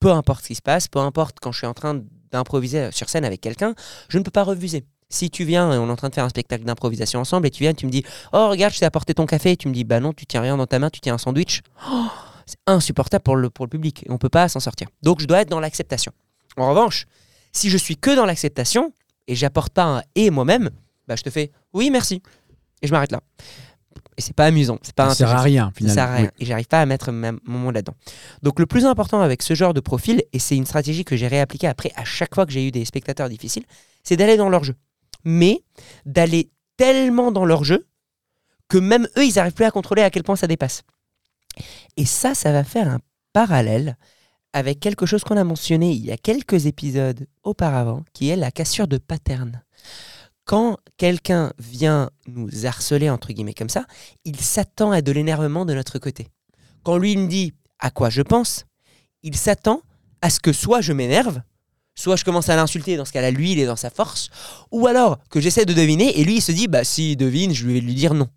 Peu 0.00 0.10
importe 0.10 0.42
ce 0.42 0.48
qui 0.48 0.54
se 0.56 0.62
passe, 0.62 0.88
peu 0.88 0.98
importe 0.98 1.38
quand 1.40 1.52
je 1.52 1.58
suis 1.58 1.66
en 1.68 1.74
train 1.74 2.02
d'improviser 2.34 2.90
sur 2.92 3.08
scène 3.08 3.24
avec 3.24 3.40
quelqu'un, 3.40 3.74
je 4.08 4.18
ne 4.18 4.22
peux 4.22 4.30
pas 4.30 4.44
refuser. 4.44 4.84
Si 5.08 5.30
tu 5.30 5.44
viens 5.44 5.72
et 5.72 5.78
on 5.78 5.88
est 5.88 5.90
en 5.90 5.96
train 5.96 6.08
de 6.08 6.14
faire 6.14 6.24
un 6.24 6.28
spectacle 6.28 6.64
d'improvisation 6.64 7.20
ensemble 7.20 7.46
et 7.46 7.50
tu 7.50 7.62
viens 7.62 7.72
tu 7.74 7.86
me 7.86 7.90
dis 7.90 8.04
Oh, 8.32 8.48
regarde, 8.50 8.72
je 8.72 8.80
t'ai 8.80 8.84
apporté 8.84 9.14
ton 9.14 9.26
café, 9.26 9.52
et 9.52 9.56
tu 9.56 9.68
me 9.68 9.74
dis 9.74 9.84
Bah 9.84 10.00
non, 10.00 10.12
tu 10.12 10.26
tiens 10.26 10.40
rien 10.40 10.56
dans 10.56 10.66
ta 10.66 10.78
main, 10.78 10.90
tu 10.90 11.00
tiens 11.00 11.14
un 11.14 11.18
sandwich. 11.18 11.62
Oh, 11.90 12.06
c'est 12.46 12.58
insupportable 12.66 13.22
pour 13.22 13.36
le, 13.36 13.50
public 13.50 14.04
et 14.06 14.10
on 14.10 14.18
peut 14.18 14.28
pas 14.28 14.48
s'en 14.48 14.60
sortir. 14.60 14.88
Donc, 15.02 15.20
je 15.20 15.26
dois 15.26 15.40
être 15.40 15.48
dans 15.48 15.60
l'acceptation. 15.60 16.12
En 16.56 16.68
revanche, 16.68 17.06
si 17.52 17.70
je 17.70 17.78
suis 17.78 17.96
que 17.96 18.14
dans 18.14 18.26
l'acceptation 18.26 18.92
et 19.26 19.34
j'apporte 19.34 19.72
pas 19.72 19.84
un 19.84 20.02
et 20.14 20.30
moi-même, 20.30 20.70
bah, 21.08 21.16
je 21.16 21.22
te 21.22 21.30
fais 21.30 21.52
oui, 21.72 21.90
merci. 21.90 22.22
Et 22.82 22.86
je 22.86 22.92
m'arrête 22.92 23.12
là. 23.12 23.20
Et 24.16 24.20
c'est 24.20 24.34
pas 24.34 24.46
amusant. 24.46 24.78
C'est 24.82 24.94
pas 24.94 25.10
Ça 25.10 25.14
sert 25.14 25.30
à 25.30 25.42
rien 25.42 25.66
Ça 25.66 25.72
finalement. 25.78 25.94
sert 25.94 26.10
à 26.10 26.16
rien. 26.16 26.30
Et 26.38 26.44
j'arrive 26.44 26.66
pas 26.66 26.80
à 26.80 26.86
mettre 26.86 27.10
mon 27.12 27.38
mot 27.46 27.70
là-dedans. 27.70 27.94
Donc 28.42 28.58
le 28.60 28.66
plus 28.66 28.86
important 28.86 29.20
avec 29.20 29.42
ce 29.42 29.54
genre 29.54 29.74
de 29.74 29.80
profil, 29.80 30.22
et 30.32 30.38
c'est 30.38 30.56
une 30.56 30.66
stratégie 30.66 31.04
que 31.04 31.16
j'ai 31.16 31.28
réappliquée 31.28 31.66
après 31.68 31.92
à 31.96 32.04
chaque 32.04 32.34
fois 32.34 32.46
que 32.46 32.52
j'ai 32.52 32.66
eu 32.66 32.70
des 32.70 32.84
spectateurs 32.84 33.28
difficiles, 33.28 33.64
c'est 34.02 34.16
d'aller 34.16 34.36
dans 34.36 34.48
leur 34.48 34.64
jeu. 34.64 34.74
Mais 35.24 35.62
d'aller 36.06 36.50
tellement 36.76 37.32
dans 37.32 37.44
leur 37.44 37.64
jeu 37.64 37.86
que 38.68 38.78
même 38.78 39.06
eux, 39.16 39.24
ils 39.24 39.34
n'arrivent 39.36 39.52
plus 39.54 39.64
à 39.64 39.70
contrôler 39.70 40.02
à 40.02 40.10
quel 40.10 40.22
point 40.22 40.36
ça 40.36 40.46
dépasse. 40.46 40.82
Et 41.96 42.04
ça, 42.04 42.34
ça 42.34 42.52
va 42.52 42.64
faire 42.64 42.88
un 42.88 42.98
parallèle 43.32 43.96
avec 44.52 44.80
quelque 44.80 45.06
chose 45.06 45.24
qu'on 45.24 45.36
a 45.36 45.44
mentionné 45.44 45.92
il 45.92 46.04
y 46.04 46.12
a 46.12 46.16
quelques 46.16 46.66
épisodes 46.66 47.26
auparavant, 47.42 48.04
qui 48.12 48.30
est 48.30 48.36
la 48.36 48.50
cassure 48.50 48.86
de 48.88 48.98
pattern. 48.98 49.62
Quand 50.44 50.76
quelqu'un 50.98 51.52
vient 51.58 52.10
nous 52.26 52.66
harceler, 52.66 53.08
entre 53.10 53.32
guillemets 53.32 53.54
comme 53.54 53.68
ça, 53.70 53.86
il 54.24 54.38
s'attend 54.40 54.90
à 54.92 55.00
de 55.00 55.10
l'énervement 55.12 55.64
de 55.64 55.74
notre 55.74 55.98
côté. 55.98 56.28
Quand 56.82 56.98
lui 56.98 57.12
il 57.12 57.18
me 57.18 57.28
dit 57.28 57.54
à 57.78 57.90
quoi 57.90 58.10
je 58.10 58.22
pense, 58.22 58.64
il 59.22 59.36
s'attend 59.36 59.80
à 60.20 60.28
ce 60.30 60.40
que 60.40 60.52
soit 60.52 60.80
je 60.82 60.92
m'énerve, 60.92 61.40
soit 61.94 62.16
je 62.16 62.24
commence 62.24 62.48
à 62.48 62.56
l'insulter, 62.56 62.96
dans 62.96 63.04
ce 63.04 63.12
cas-là, 63.12 63.30
lui, 63.30 63.52
il 63.52 63.58
est 63.58 63.66
dans 63.66 63.76
sa 63.76 63.88
force, 63.90 64.28
ou 64.70 64.86
alors 64.86 65.18
que 65.30 65.40
j'essaie 65.40 65.64
de 65.64 65.72
deviner, 65.72 66.18
et 66.18 66.24
lui, 66.24 66.36
il 66.36 66.40
se 66.42 66.52
dit, 66.52 66.66
bah 66.68 66.84
s'il 66.84 67.16
devine, 67.16 67.52
je 67.54 67.66
vais 67.66 67.80
lui 67.80 67.94
dire 67.94 68.14
non. 68.14 68.28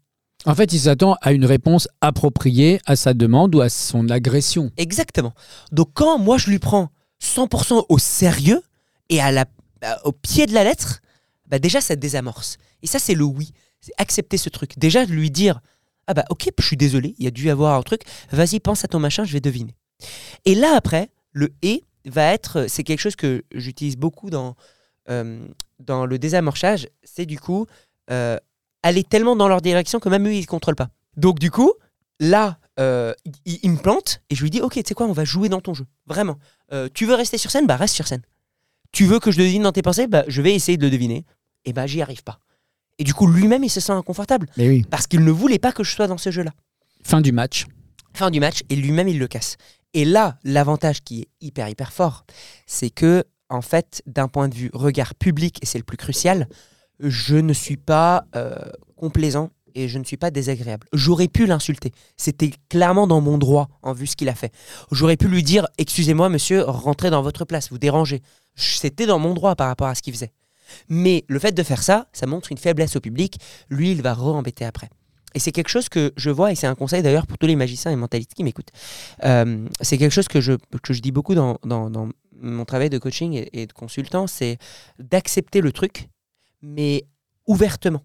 En 0.46 0.54
fait, 0.56 0.72
il 0.74 0.80
s'attend 0.80 1.16
à 1.22 1.32
une 1.34 1.46
réponse 1.46 1.88
appropriée 2.00 2.80
à 2.86 2.96
sa 2.96 3.14
demande 3.14 3.56
ou 3.56 3.62
à 3.62 3.70
son 3.70 4.10
agression. 4.10 4.72
Exactement. 4.78 5.34
Donc 5.72 5.90
quand 5.94 6.20
moi 6.20 6.38
je 6.38 6.50
lui 6.50 6.60
prends 6.60 6.90
100% 7.22 7.86
au 7.90 7.98
sérieux 7.98 8.62
et 9.10 9.20
à 9.20 9.32
la, 9.32 9.46
à- 9.82 10.06
au 10.06 10.12
pied 10.12 10.46
de 10.46 10.54
la 10.54 10.64
lettre, 10.64 11.02
bah 11.48 11.60
déjà 11.60 11.82
ça 11.82 11.96
désamorce. 11.96 12.58
Et 12.82 12.88
ça 12.88 13.00
c'est 13.00 13.16
le 13.16 13.24
oui. 13.24 13.54
C'est 13.82 13.94
accepter 13.98 14.38
ce 14.38 14.50
truc. 14.50 14.78
Déjà 14.78 15.06
lui 15.06 15.32
dire 15.32 15.62
ah 16.08 16.14
bah 16.14 16.26
ok 16.30 16.50
je 16.58 16.66
suis 16.66 16.78
désolé, 16.78 17.16
il 17.18 17.26
y 17.26 17.28
a 17.28 17.32
dû 17.32 17.46
y 17.46 17.50
avoir 17.50 17.78
un 17.78 17.84
truc. 17.84 18.02
Vas-y 18.32 18.60
pense 18.60 18.84
à 18.84 18.88
ton 18.88 19.00
machin, 19.00 19.24
je 19.24 19.34
vais 19.34 19.42
deviner. 19.42 19.76
Et 20.46 20.56
là 20.56 20.74
après 20.76 21.10
le 21.32 21.54
et 21.62 21.84
va 22.06 22.34
être 22.34 22.66
c'est 22.68 22.84
quelque 22.84 23.00
chose 23.00 23.16
que 23.16 23.44
j'utilise 23.54 23.98
beaucoup 23.98 24.30
dans 24.30 24.56
euh, 25.10 25.48
dans 25.80 26.06
le 26.06 26.20
désamorçage. 26.20 26.88
C'est 27.04 27.26
du 27.26 27.40
coup 27.40 27.66
euh, 28.12 28.38
aller 28.84 29.04
tellement 29.04 29.36
dans 29.36 29.48
leur 29.48 29.62
direction 29.62 30.00
que 30.00 30.10
même 30.10 30.28
eux 30.28 30.34
ils 30.34 30.42
ne 30.42 30.46
contrôlent 30.46 30.76
pas. 30.76 30.90
Donc 31.16 31.40
du 31.40 31.52
coup 31.52 31.74
là, 32.20 32.58
euh, 32.80 33.14
il, 33.46 33.72
me 33.72 33.78
plante 33.78 34.22
et 34.30 34.36
je 34.36 34.44
lui 34.44 34.50
dis 34.50 34.62
Ok, 34.62 34.74
tu 34.74 34.84
sais 34.86 34.94
quoi, 34.94 35.08
on 35.08 35.14
va 35.14 35.26
jouer 35.26 35.50
dans 35.50 35.62
ton 35.62 35.74
jeu. 35.74 35.86
Vraiment. 36.06 36.38
Euh, 36.72 36.90
tu 36.94 37.06
veux 37.06 37.16
rester 37.16 37.38
sur 37.38 37.52
scène? 37.52 37.68
Bah, 37.68 37.76
reste 37.76 37.96
sur 37.96 38.08
scène. 38.08 38.22
Tu 38.92 39.06
veux 39.06 39.20
que 39.20 39.32
je 39.32 39.38
devine 39.38 39.64
dans 39.64 39.72
tes 39.72 39.82
pensées? 39.82 40.08
Bah, 40.08 40.24
je 40.28 40.42
vais 40.42 40.54
essayer 40.54 40.78
de 40.78 40.84
le 40.84 40.92
deviner. 40.92 41.26
Et 41.68 41.74
bah, 41.74 41.86
j'y 41.86 42.02
arrive 42.02 42.24
pas. 42.24 42.40
Et 42.98 43.04
du 43.04 43.14
coup, 43.14 43.28
lui-même, 43.28 43.64
il 43.64 43.70
se 43.70 43.80
sent 43.80 43.92
inconfortable 43.92 44.48
Mais 44.58 44.70
oui. 44.70 44.86
parce 44.90 45.06
qu'il 45.06 45.24
ne 45.24 45.32
voulait 45.32 45.60
pas 45.60 45.72
que 45.72 45.84
je 45.84 45.92
sois 45.92 46.08
dans 46.08 46.18
ce 46.18 46.32
jeu-là. 46.32 46.52
Fin 47.04 47.22
du 47.22 47.32
match. 47.32 47.66
Fin 48.14 48.32
du 48.32 48.40
match, 48.40 48.64
et 48.70 48.76
lui-même, 48.76 49.08
il 49.08 49.20
le 49.20 49.28
casse. 49.28 49.58
Et 49.94 50.06
là, 50.06 50.40
l'avantage 50.44 51.02
qui 51.02 51.22
est 51.22 51.28
hyper, 51.42 51.70
hyper 51.70 51.92
fort, 51.92 52.26
c'est 52.66 52.90
que, 52.90 53.26
en 53.50 53.62
fait, 53.62 54.02
d'un 54.08 54.28
point 54.28 54.48
de 54.48 54.56
vue 54.56 54.72
regard 54.74 55.14
public, 55.14 55.60
et 55.62 55.66
c'est 55.66 55.78
le 55.78 55.84
plus 55.84 55.98
crucial, 55.98 56.48
je 57.00 57.36
ne 57.36 57.54
suis 57.54 57.78
pas 57.78 58.26
euh, 58.36 58.56
complaisant 58.96 59.52
et 59.76 59.88
je 59.88 60.00
ne 60.00 60.04
suis 60.04 60.18
pas 60.18 60.32
désagréable. 60.32 60.88
J'aurais 60.94 61.28
pu 61.28 61.46
l'insulter. 61.46 61.92
C'était 62.16 62.52
clairement 62.70 63.06
dans 63.06 63.22
mon 63.22 63.38
droit 63.38 63.68
en 63.84 63.94
vue 63.94 64.08
ce 64.08 64.16
qu'il 64.16 64.30
a 64.30 64.36
fait. 64.36 64.52
J'aurais 64.92 65.18
pu 65.18 65.28
lui 65.28 65.44
dire 65.44 65.68
Excusez-moi, 65.78 66.30
monsieur, 66.30 66.64
rentrez 66.64 67.12
dans 67.12 67.22
votre 67.22 67.46
place, 67.46 67.70
vous 67.70 67.78
dérangez. 67.78 68.22
C'était 68.56 69.06
dans 69.06 69.20
mon 69.20 69.36
droit 69.36 69.56
par 69.56 69.68
rapport 69.68 69.88
à 69.88 69.94
ce 69.94 70.02
qu'il 70.02 70.14
faisait. 70.14 70.32
Mais 70.90 71.26
le 71.28 71.40
fait 71.40 71.52
de 71.52 71.64
faire 71.64 71.84
ça, 71.84 72.08
ça 72.14 72.26
montre 72.26 72.52
une 72.52 72.58
faiblesse 72.58 72.96
au 72.96 73.00
public. 73.00 73.40
Lui, 73.70 73.92
il 73.92 74.02
va 74.02 74.14
re-embêter 74.14 74.66
après. 74.66 74.90
Et 75.34 75.40
c'est 75.40 75.52
quelque 75.52 75.70
chose 75.70 75.90
que 75.90 76.14
je 76.16 76.30
vois, 76.30 76.52
et 76.52 76.56
c'est 76.56 76.68
un 76.68 76.76
conseil 76.76 77.04
d'ailleurs 77.04 77.28
pour 77.28 77.38
tous 77.38 77.48
les 77.48 77.56
magiciens 77.56 77.92
et 77.92 77.96
mentalistes 77.96 78.34
qui 78.34 78.44
m'écoutent. 78.44 78.72
Euh, 79.24 79.68
c'est 79.82 79.98
quelque 79.98 80.14
chose 80.14 80.28
que 80.28 80.42
je, 80.42 80.54
que 80.82 80.94
je 80.94 81.02
dis 81.02 81.12
beaucoup 81.12 81.36
dans, 81.36 81.60
dans, 81.64 82.10
mon 82.40 82.66
travail 82.66 82.90
de 82.90 82.98
coaching 82.98 83.46
et, 83.52 83.66
de 83.66 83.74
consultant, 83.74 84.28
c'est 84.28 84.58
d'accepter 85.00 85.62
le 85.62 85.72
truc, 85.72 86.10
mais 86.62 87.06
ouvertement. 87.46 88.04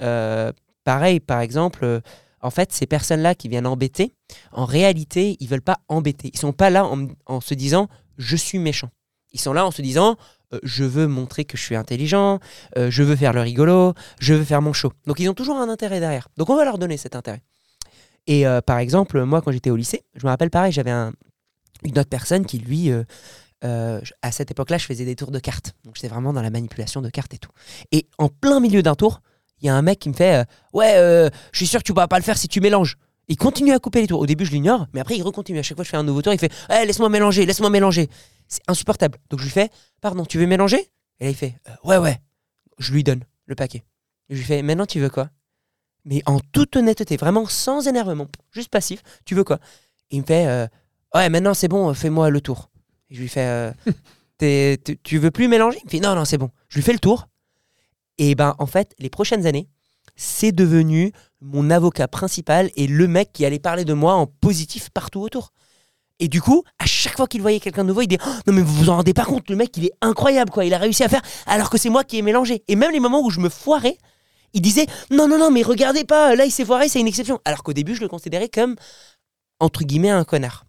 Euh, 0.00 0.52
pareil, 0.84 1.20
par 1.20 1.40
exemple, 1.40 1.84
euh, 1.84 2.00
en 2.40 2.50
fait, 2.50 2.72
ces 2.72 2.86
personnes-là 2.86 3.34
qui 3.34 3.48
viennent 3.48 3.66
embêter, 3.66 4.12
en 4.52 4.64
réalité, 4.64 5.36
ils 5.40 5.48
veulent 5.48 5.62
pas 5.62 5.80
embêter. 5.88 6.30
Ils 6.32 6.38
sont 6.38 6.52
pas 6.52 6.70
là 6.70 6.86
en, 6.86 7.08
en 7.26 7.40
se 7.40 7.54
disant 7.54 7.88
je 8.16 8.36
suis 8.36 8.58
méchant. 8.58 8.90
Ils 9.32 9.40
sont 9.40 9.52
là 9.52 9.64
en 9.66 9.70
se 9.70 9.82
disant 9.82 10.16
euh, 10.52 10.58
je 10.62 10.84
veux 10.84 11.06
montrer 11.06 11.44
que 11.44 11.56
je 11.56 11.62
suis 11.62 11.76
intelligent, 11.76 12.40
euh, 12.76 12.90
je 12.90 13.02
veux 13.02 13.16
faire 13.16 13.32
le 13.32 13.40
rigolo, 13.40 13.94
je 14.18 14.34
veux 14.34 14.44
faire 14.44 14.62
mon 14.62 14.72
show. 14.72 14.92
Donc 15.06 15.20
ils 15.20 15.28
ont 15.28 15.34
toujours 15.34 15.56
un 15.58 15.68
intérêt 15.68 16.00
derrière. 16.00 16.28
Donc 16.36 16.50
on 16.50 16.56
va 16.56 16.64
leur 16.64 16.78
donner 16.78 16.96
cet 16.96 17.14
intérêt. 17.14 17.42
Et 18.26 18.46
euh, 18.46 18.60
par 18.60 18.78
exemple, 18.78 19.22
moi 19.24 19.40
quand 19.42 19.52
j'étais 19.52 19.70
au 19.70 19.76
lycée, 19.76 20.04
je 20.16 20.24
me 20.26 20.30
rappelle 20.30 20.50
pareil, 20.50 20.72
j'avais 20.72 20.90
un- 20.90 21.12
une 21.84 21.98
autre 21.98 22.10
personne 22.10 22.44
qui 22.44 22.58
lui, 22.58 22.90
à 23.62 24.32
cette 24.32 24.50
époque-là, 24.50 24.76
je 24.78 24.84
faisais 24.86 25.04
des 25.04 25.16
tours 25.16 25.30
de 25.30 25.38
cartes. 25.38 25.74
Donc 25.84 25.94
j'étais 25.96 26.08
vraiment 26.08 26.32
dans 26.32 26.42
la 26.42 26.50
manipulation 26.50 27.00
de 27.00 27.08
cartes 27.08 27.32
et 27.34 27.38
tout. 27.38 27.50
Et 27.92 28.06
en 28.18 28.28
plein 28.28 28.60
milieu 28.60 28.82
d'un 28.82 28.94
tour, 28.94 29.20
il 29.62 29.66
y 29.66 29.68
a 29.70 29.74
un 29.74 29.82
mec 29.82 29.98
qui 29.98 30.08
me 30.10 30.14
fait 30.14 30.44
Ouais, 30.74 30.92
je 31.52 31.56
suis 31.56 31.66
sûr 31.66 31.80
que 31.80 31.84
tu 31.84 31.92
pourras 31.94 32.08
pas 32.08 32.18
le 32.18 32.22
faire 32.24 32.36
si 32.38 32.48
tu 32.48 32.60
mélanges. 32.60 32.96
Il 33.28 33.36
continue 33.36 33.72
à 33.72 33.78
couper 33.78 34.00
les 34.00 34.06
tours. 34.08 34.20
Au 34.20 34.26
début, 34.26 34.44
je 34.44 34.50
l'ignore, 34.50 34.88
mais 34.92 35.00
après, 35.00 35.16
il 35.16 35.22
recontinue. 35.22 35.58
À 35.58 35.62
chaque 35.62 35.76
fois, 35.76 35.84
je 35.84 35.90
fais 35.90 35.96
un 35.96 36.02
nouveau 36.02 36.20
tour, 36.20 36.32
il 36.32 36.38
fait 36.38 36.52
Eh, 36.70 36.84
laisse-moi 36.84 37.08
mélanger, 37.08 37.46
laisse-moi 37.46 37.70
mélanger. 37.70 38.08
C'est 38.50 38.60
insupportable. 38.68 39.18
Donc 39.30 39.40
je 39.40 39.44
lui 39.44 39.50
fais 39.50 39.70
Pardon, 40.02 40.26
tu 40.26 40.36
veux 40.38 40.46
mélanger? 40.46 40.90
Et 41.20 41.24
là, 41.24 41.30
il 41.30 41.36
fait 41.36 41.54
Euh, 41.68 41.72
Ouais, 41.84 41.96
ouais. 41.96 42.18
Je 42.78 42.92
lui 42.92 43.02
donne 43.04 43.24
le 43.46 43.54
paquet. 43.54 43.84
Et 44.28 44.34
je 44.34 44.40
lui 44.40 44.46
fais 44.46 44.60
Maintenant, 44.62 44.84
tu 44.86 45.00
veux 45.00 45.08
quoi? 45.10 45.30
Mais 46.04 46.22
en 46.26 46.40
toute 46.40 46.76
honnêteté, 46.76 47.16
vraiment 47.16 47.46
sans 47.46 47.86
énervement, 47.86 48.26
juste 48.52 48.70
passif, 48.70 49.02
tu 49.24 49.34
veux 49.34 49.44
quoi? 49.44 49.58
Et 50.10 50.16
il 50.16 50.20
me 50.22 50.26
fait 50.26 50.46
euh, 50.46 50.66
Ouais, 51.14 51.28
maintenant, 51.28 51.54
c'est 51.54 51.68
bon, 51.68 51.92
fais-moi 51.94 52.30
le 52.30 52.40
tour. 52.40 52.70
Et 53.10 53.14
je 53.14 53.20
lui 53.20 53.28
fais 53.28 53.46
euh, 53.46 53.72
T'es- 54.38 54.78
tu- 54.84 54.98
Tu 54.98 55.18
veux 55.18 55.30
plus 55.30 55.48
mélanger? 55.48 55.78
Il 55.82 55.86
me 55.86 55.90
fait 55.90 56.00
Non, 56.00 56.14
non, 56.14 56.24
c'est 56.24 56.38
bon. 56.38 56.50
Je 56.68 56.76
lui 56.76 56.82
fais 56.82 56.92
le 56.92 56.98
tour. 56.98 57.28
Et 58.18 58.34
ben, 58.34 58.54
en 58.58 58.66
fait, 58.66 58.94
les 58.98 59.10
prochaines 59.10 59.46
années, 59.46 59.68
c'est 60.16 60.52
devenu 60.52 61.12
mon 61.40 61.70
avocat 61.70 62.08
principal 62.08 62.70
et 62.76 62.86
le 62.86 63.08
mec 63.08 63.32
qui 63.32 63.44
allait 63.46 63.58
parler 63.58 63.84
de 63.84 63.94
moi 63.94 64.14
en 64.14 64.26
positif 64.26 64.90
partout 64.90 65.20
autour. 65.20 65.52
Et 66.20 66.28
du 66.28 66.40
coup, 66.40 66.62
à 66.78 66.86
chaque 66.86 67.16
fois 67.16 67.26
qu'il 67.26 67.40
voyait 67.42 67.58
quelqu'un 67.60 67.82
de 67.82 67.88
nouveau, 67.88 68.02
il 68.02 68.06
disait 68.06 68.20
Oh, 68.24 68.30
Non, 68.46 68.52
mais 68.52 68.62
vous 68.62 68.74
vous 68.74 68.90
en 68.90 68.96
rendez 68.96 69.14
pas 69.14 69.24
compte, 69.24 69.48
le 69.50 69.56
mec, 69.56 69.76
il 69.76 69.86
est 69.86 69.92
incroyable, 70.00 70.50
quoi. 70.50 70.64
Il 70.64 70.72
a 70.74 70.78
réussi 70.78 71.02
à 71.02 71.08
faire 71.08 71.22
alors 71.46 71.70
que 71.70 71.78
c'est 71.78 71.88
moi 71.90 72.04
qui 72.04 72.18
ai 72.18 72.22
mélangé. 72.22 72.62
Et 72.68 72.76
même 72.76 72.92
les 72.92 73.00
moments 73.00 73.20
où 73.22 73.30
je 73.30 73.40
me 73.40 73.48
foirais, 73.48 73.96
il 74.52 74.60
disait 74.62 74.86
Non, 75.10 75.26
non, 75.26 75.38
non, 75.38 75.50
mais 75.50 75.62
regardez 75.62 76.04
pas, 76.04 76.36
là, 76.36 76.44
il 76.44 76.50
s'est 76.52 76.64
foiré, 76.64 76.88
c'est 76.88 77.00
une 77.00 77.08
exception. 77.08 77.40
Alors 77.44 77.62
qu'au 77.62 77.72
début, 77.72 77.94
je 77.96 78.00
le 78.02 78.08
considérais 78.08 78.48
comme, 78.48 78.76
entre 79.58 79.82
guillemets, 79.84 80.10
un 80.10 80.24
connard. 80.24 80.66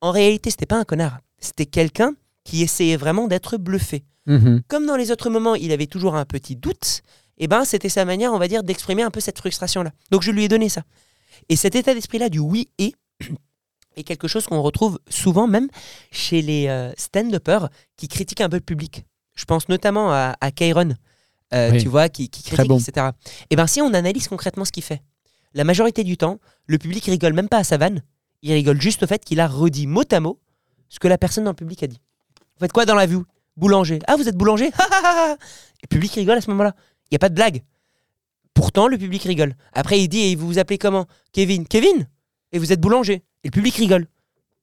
En 0.00 0.10
réalité, 0.12 0.50
c'était 0.50 0.66
pas 0.66 0.78
un 0.78 0.84
connard. 0.84 1.18
C'était 1.38 1.66
quelqu'un 1.66 2.12
qui 2.44 2.62
essayait 2.62 2.96
vraiment 2.96 3.28
d'être 3.28 3.56
bluffé 3.58 4.04
Mhm. 4.26 4.62
comme 4.68 4.86
dans 4.86 4.94
les 4.94 5.10
autres 5.10 5.30
moments, 5.30 5.56
il 5.56 5.72
avait 5.72 5.88
toujours 5.88 6.14
un 6.14 6.24
petit 6.24 6.54
doute, 6.54 7.02
et 7.38 7.48
ben 7.48 7.64
c'était 7.64 7.88
sa 7.88 8.04
manière, 8.04 8.32
on 8.32 8.38
va 8.38 8.46
dire, 8.46 8.62
d'exprimer 8.62 9.02
un 9.02 9.10
peu 9.10 9.18
cette 9.18 9.38
frustration-là. 9.38 9.90
Donc 10.12 10.22
je 10.22 10.30
lui 10.30 10.44
ai 10.44 10.48
donné 10.48 10.68
ça. 10.68 10.82
Et 11.48 11.56
cet 11.56 11.74
état 11.74 11.92
d'esprit-là 11.92 12.28
du 12.28 12.38
oui 12.38 12.68
et 12.78 12.94
est 13.96 14.02
quelque 14.04 14.28
chose 14.28 14.46
qu'on 14.46 14.62
retrouve 14.62 14.98
souvent 15.08 15.46
même 15.46 15.68
chez 16.10 16.42
les 16.42 16.68
euh, 16.68 16.92
stand-uppers 16.96 17.68
qui 17.96 18.08
critiquent 18.08 18.40
un 18.40 18.48
peu 18.48 18.56
le 18.56 18.62
public. 18.62 19.04
Je 19.34 19.44
pense 19.44 19.68
notamment 19.68 20.12
à, 20.12 20.36
à 20.40 20.50
Kairon, 20.50 20.94
euh, 21.54 21.70
Oui. 21.72 21.82
tu 21.82 21.88
vois, 21.88 22.08
qui, 22.08 22.28
critique, 22.28 22.68
bon. 22.68 22.78
etc. 22.78 23.08
Et 23.50 23.56
ben 23.56 23.66
si 23.66 23.80
on 23.80 23.92
analyse 23.94 24.28
concrètement 24.28 24.64
ce 24.64 24.72
qu'il 24.72 24.82
fait, 24.82 25.02
la 25.54 25.64
majorité 25.64 26.04
du 26.04 26.16
temps, 26.16 26.38
le 26.66 26.78
public 26.78 27.04
rigole 27.04 27.32
même 27.34 27.48
pas 27.48 27.58
à 27.58 27.64
sa 27.64 27.76
vanne, 27.76 28.02
il 28.42 28.52
rigole 28.52 28.80
juste 28.80 29.02
au 29.02 29.06
fait 29.06 29.24
qu'il 29.24 29.40
a 29.40 29.46
redit 29.48 29.86
mot 29.86 30.02
à 30.10 30.20
mot 30.20 30.38
ce 30.88 30.98
que 30.98 31.08
la 31.08 31.18
personne 31.18 31.44
dans 31.44 31.50
le 31.50 31.56
public 31.56 31.82
a 31.82 31.86
dit. 31.86 32.00
Vous 32.56 32.60
faites 32.60 32.72
quoi 32.72 32.84
dans 32.86 32.94
la 32.94 33.06
vie 33.06 33.18
Boulanger. 33.56 33.98
Ah, 34.06 34.16
vous 34.16 34.28
êtes 34.28 34.36
boulanger? 34.36 34.70
Ha. 34.78 35.36
Le 35.82 35.86
public 35.88 36.12
rigole 36.14 36.38
à 36.38 36.40
ce 36.40 36.50
moment-là. 36.50 36.74
Il 37.04 37.08
n'y 37.12 37.16
a 37.16 37.18
pas 37.18 37.28
de 37.28 37.34
blague. 37.34 37.62
Pourtant, 38.54 38.88
le 38.88 38.96
public 38.98 39.22
rigole. 39.24 39.54
Après, 39.72 40.00
il 40.00 40.08
dit, 40.08 40.20
et 40.20 40.36
vous 40.36 40.46
vous 40.46 40.58
appelez 40.58 40.78
comment? 40.78 41.06
Kevin. 41.32 41.66
Kevin? 41.66 42.08
Et 42.52 42.58
vous 42.58 42.72
êtes 42.72 42.80
boulanger. 42.80 43.22
Et 43.44 43.48
le 43.48 43.50
public 43.50 43.74
rigole. 43.76 44.06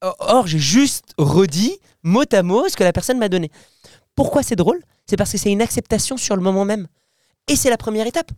Or, 0.01 0.48
j'ai 0.48 0.59
juste 0.59 1.13
redit 1.17 1.77
mot 2.03 2.24
à 2.31 2.43
mot 2.43 2.69
ce 2.69 2.77
que 2.77 2.83
la 2.83 2.93
personne 2.93 3.17
m'a 3.17 3.29
donné. 3.29 3.51
Pourquoi 4.15 4.43
c'est 4.43 4.55
drôle? 4.55 4.81
C'est 5.05 5.17
parce 5.17 5.31
que 5.31 5.38
c'est 5.38 5.51
une 5.51 5.62
acceptation 5.62 6.17
sur 6.17 6.36
le 6.36 6.41
moment 6.41 6.65
même. 6.65 6.88
Et 7.48 7.55
c'est 7.55 7.69
la 7.69 7.77
première 7.77 8.07
étape. 8.07 8.31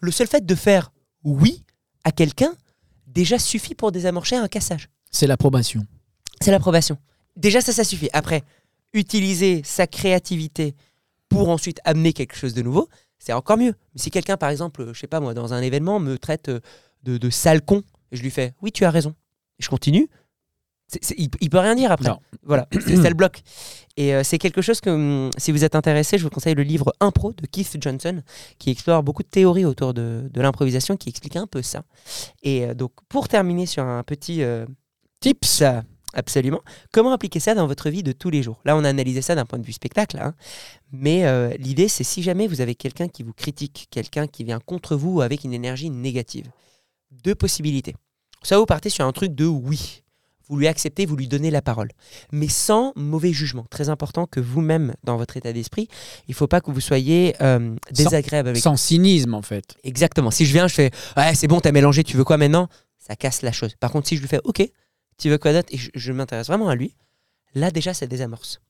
Le 0.00 0.10
seul 0.10 0.26
fait 0.26 0.44
de 0.44 0.54
faire 0.54 0.92
oui 1.24 1.64
à 2.04 2.12
quelqu'un 2.12 2.54
déjà 3.06 3.38
suffit 3.38 3.74
pour 3.74 3.90
désamorcer 3.90 4.36
un 4.36 4.46
cassage. 4.46 4.88
C'est 5.10 5.26
l'approbation. 5.26 5.86
C'est 6.40 6.50
l'approbation. 6.50 6.98
Déjà, 7.36 7.60
ça, 7.60 7.72
ça 7.72 7.82
suffit. 7.84 8.10
Après, 8.12 8.42
utiliser 8.92 9.62
sa 9.64 9.86
créativité 9.86 10.74
pour 11.28 11.48
ensuite 11.48 11.80
amener 11.84 12.12
quelque 12.12 12.36
chose 12.36 12.54
de 12.54 12.62
nouveau, 12.62 12.88
c'est 13.18 13.32
encore 13.32 13.56
mieux. 13.56 13.74
Si 13.96 14.10
quelqu'un, 14.10 14.36
par 14.36 14.50
exemple, 14.50 14.90
je 14.92 14.98
sais 14.98 15.06
pas 15.06 15.20
moi, 15.20 15.34
dans 15.34 15.52
un 15.52 15.62
événement, 15.62 15.98
me 15.98 16.18
traite 16.18 16.48
euh, 16.48 16.60
de, 17.02 17.18
de 17.18 17.30
sale 17.30 17.62
con, 17.62 17.82
et 18.12 18.16
je 18.16 18.22
lui 18.22 18.30
fais 18.30 18.54
oui, 18.62 18.72
tu 18.72 18.84
as 18.84 18.90
raison, 18.90 19.14
je 19.58 19.68
continue, 19.68 20.08
il, 21.16 21.28
il 21.40 21.50
peut 21.50 21.58
rien 21.58 21.74
dire 21.74 21.92
après. 21.92 22.08
Non. 22.08 22.18
Voilà, 22.42 22.66
c'est 22.72 22.96
ça 22.96 23.08
le 23.08 23.14
bloc. 23.14 23.42
Et 23.96 24.14
euh, 24.14 24.22
c'est 24.24 24.38
quelque 24.38 24.62
chose 24.62 24.80
que, 24.80 24.90
hum, 24.90 25.30
si 25.36 25.52
vous 25.52 25.64
êtes 25.64 25.74
intéressé, 25.74 26.18
je 26.18 26.24
vous 26.24 26.30
conseille 26.30 26.54
le 26.54 26.62
livre 26.62 26.92
Impro 27.00 27.32
de 27.32 27.46
Keith 27.46 27.76
Johnson, 27.80 28.22
qui 28.58 28.70
explore 28.70 29.02
beaucoup 29.02 29.22
de 29.22 29.28
théories 29.28 29.64
autour 29.64 29.92
de, 29.92 30.30
de 30.32 30.40
l'improvisation, 30.40 30.96
qui 30.96 31.08
explique 31.08 31.36
un 31.36 31.46
peu 31.46 31.62
ça. 31.62 31.82
Et 32.42 32.64
euh, 32.64 32.74
donc, 32.74 32.92
pour 33.08 33.28
terminer 33.28 33.66
sur 33.66 33.84
un 33.84 34.02
petit 34.02 34.42
euh, 34.42 34.64
tips, 35.20 35.46
ça, 35.48 35.84
absolument, 36.14 36.60
comment 36.92 37.12
appliquer 37.12 37.40
ça 37.40 37.54
dans 37.54 37.66
votre 37.66 37.90
vie 37.90 38.02
de 38.02 38.12
tous 38.12 38.30
les 38.30 38.42
jours? 38.42 38.60
Là, 38.64 38.76
on 38.76 38.84
a 38.84 38.88
analysé 38.88 39.20
ça 39.20 39.34
d'un 39.34 39.44
point 39.44 39.58
de 39.58 39.66
vue 39.66 39.72
spectacle, 39.72 40.18
hein. 40.18 40.34
mais 40.92 41.26
euh, 41.26 41.50
l'idée, 41.58 41.88
c'est 41.88 42.04
si 42.04 42.22
jamais 42.22 42.46
vous 42.46 42.60
avez 42.60 42.74
quelqu'un 42.74 43.08
qui 43.08 43.24
vous 43.24 43.34
critique, 43.34 43.88
quelqu'un 43.90 44.26
qui 44.26 44.44
vient 44.44 44.60
contre 44.60 44.96
vous 44.96 45.20
avec 45.20 45.44
une 45.44 45.52
énergie 45.52 45.90
négative, 45.90 46.46
deux 47.10 47.34
possibilités. 47.34 47.94
Soit 48.42 48.58
vous 48.58 48.66
partez 48.66 48.90
sur 48.90 49.04
un 49.04 49.12
truc 49.12 49.34
de 49.34 49.46
oui. 49.46 50.02
Vous 50.48 50.56
lui 50.56 50.66
acceptez, 50.66 51.04
vous 51.04 51.16
lui 51.16 51.28
donnez 51.28 51.50
la 51.50 51.60
parole. 51.60 51.90
Mais 52.32 52.48
sans 52.48 52.92
mauvais 52.96 53.32
jugement. 53.32 53.66
Très 53.68 53.90
important 53.90 54.26
que 54.26 54.40
vous-même, 54.40 54.94
dans 55.04 55.18
votre 55.18 55.36
état 55.36 55.52
d'esprit, 55.52 55.88
il 56.26 56.30
ne 56.30 56.34
faut 56.34 56.46
pas 56.46 56.62
que 56.62 56.70
vous 56.70 56.80
soyez 56.80 57.34
euh, 57.42 57.76
désagréable 57.90 58.48
avec 58.48 58.62
Sans 58.62 58.76
cynisme, 58.76 59.34
en 59.34 59.42
fait. 59.42 59.76
Exactement. 59.84 60.30
Si 60.30 60.46
je 60.46 60.52
viens, 60.52 60.66
je 60.66 60.74
fais 60.74 60.90
Ouais, 61.16 61.34
c'est 61.34 61.48
bon, 61.48 61.60
t'as 61.60 61.72
mélangé, 61.72 62.02
tu 62.02 62.16
veux 62.16 62.24
quoi 62.24 62.38
maintenant? 62.38 62.68
Ça 62.98 63.14
casse 63.14 63.42
la 63.42 63.52
chose. 63.52 63.74
Par 63.78 63.92
contre, 63.92 64.08
si 64.08 64.16
je 64.16 64.22
lui 64.22 64.28
fais 64.28 64.40
Ok, 64.44 64.62
tu 65.18 65.28
veux 65.28 65.38
quoi 65.38 65.52
d'autre? 65.52 65.68
Et 65.70 65.76
je, 65.76 65.90
je 65.94 66.12
m'intéresse 66.12 66.46
vraiment 66.46 66.68
à 66.68 66.74
lui, 66.74 66.94
là 67.54 67.70
déjà, 67.70 67.92
ça 67.92 68.06
désamorce. 68.06 68.60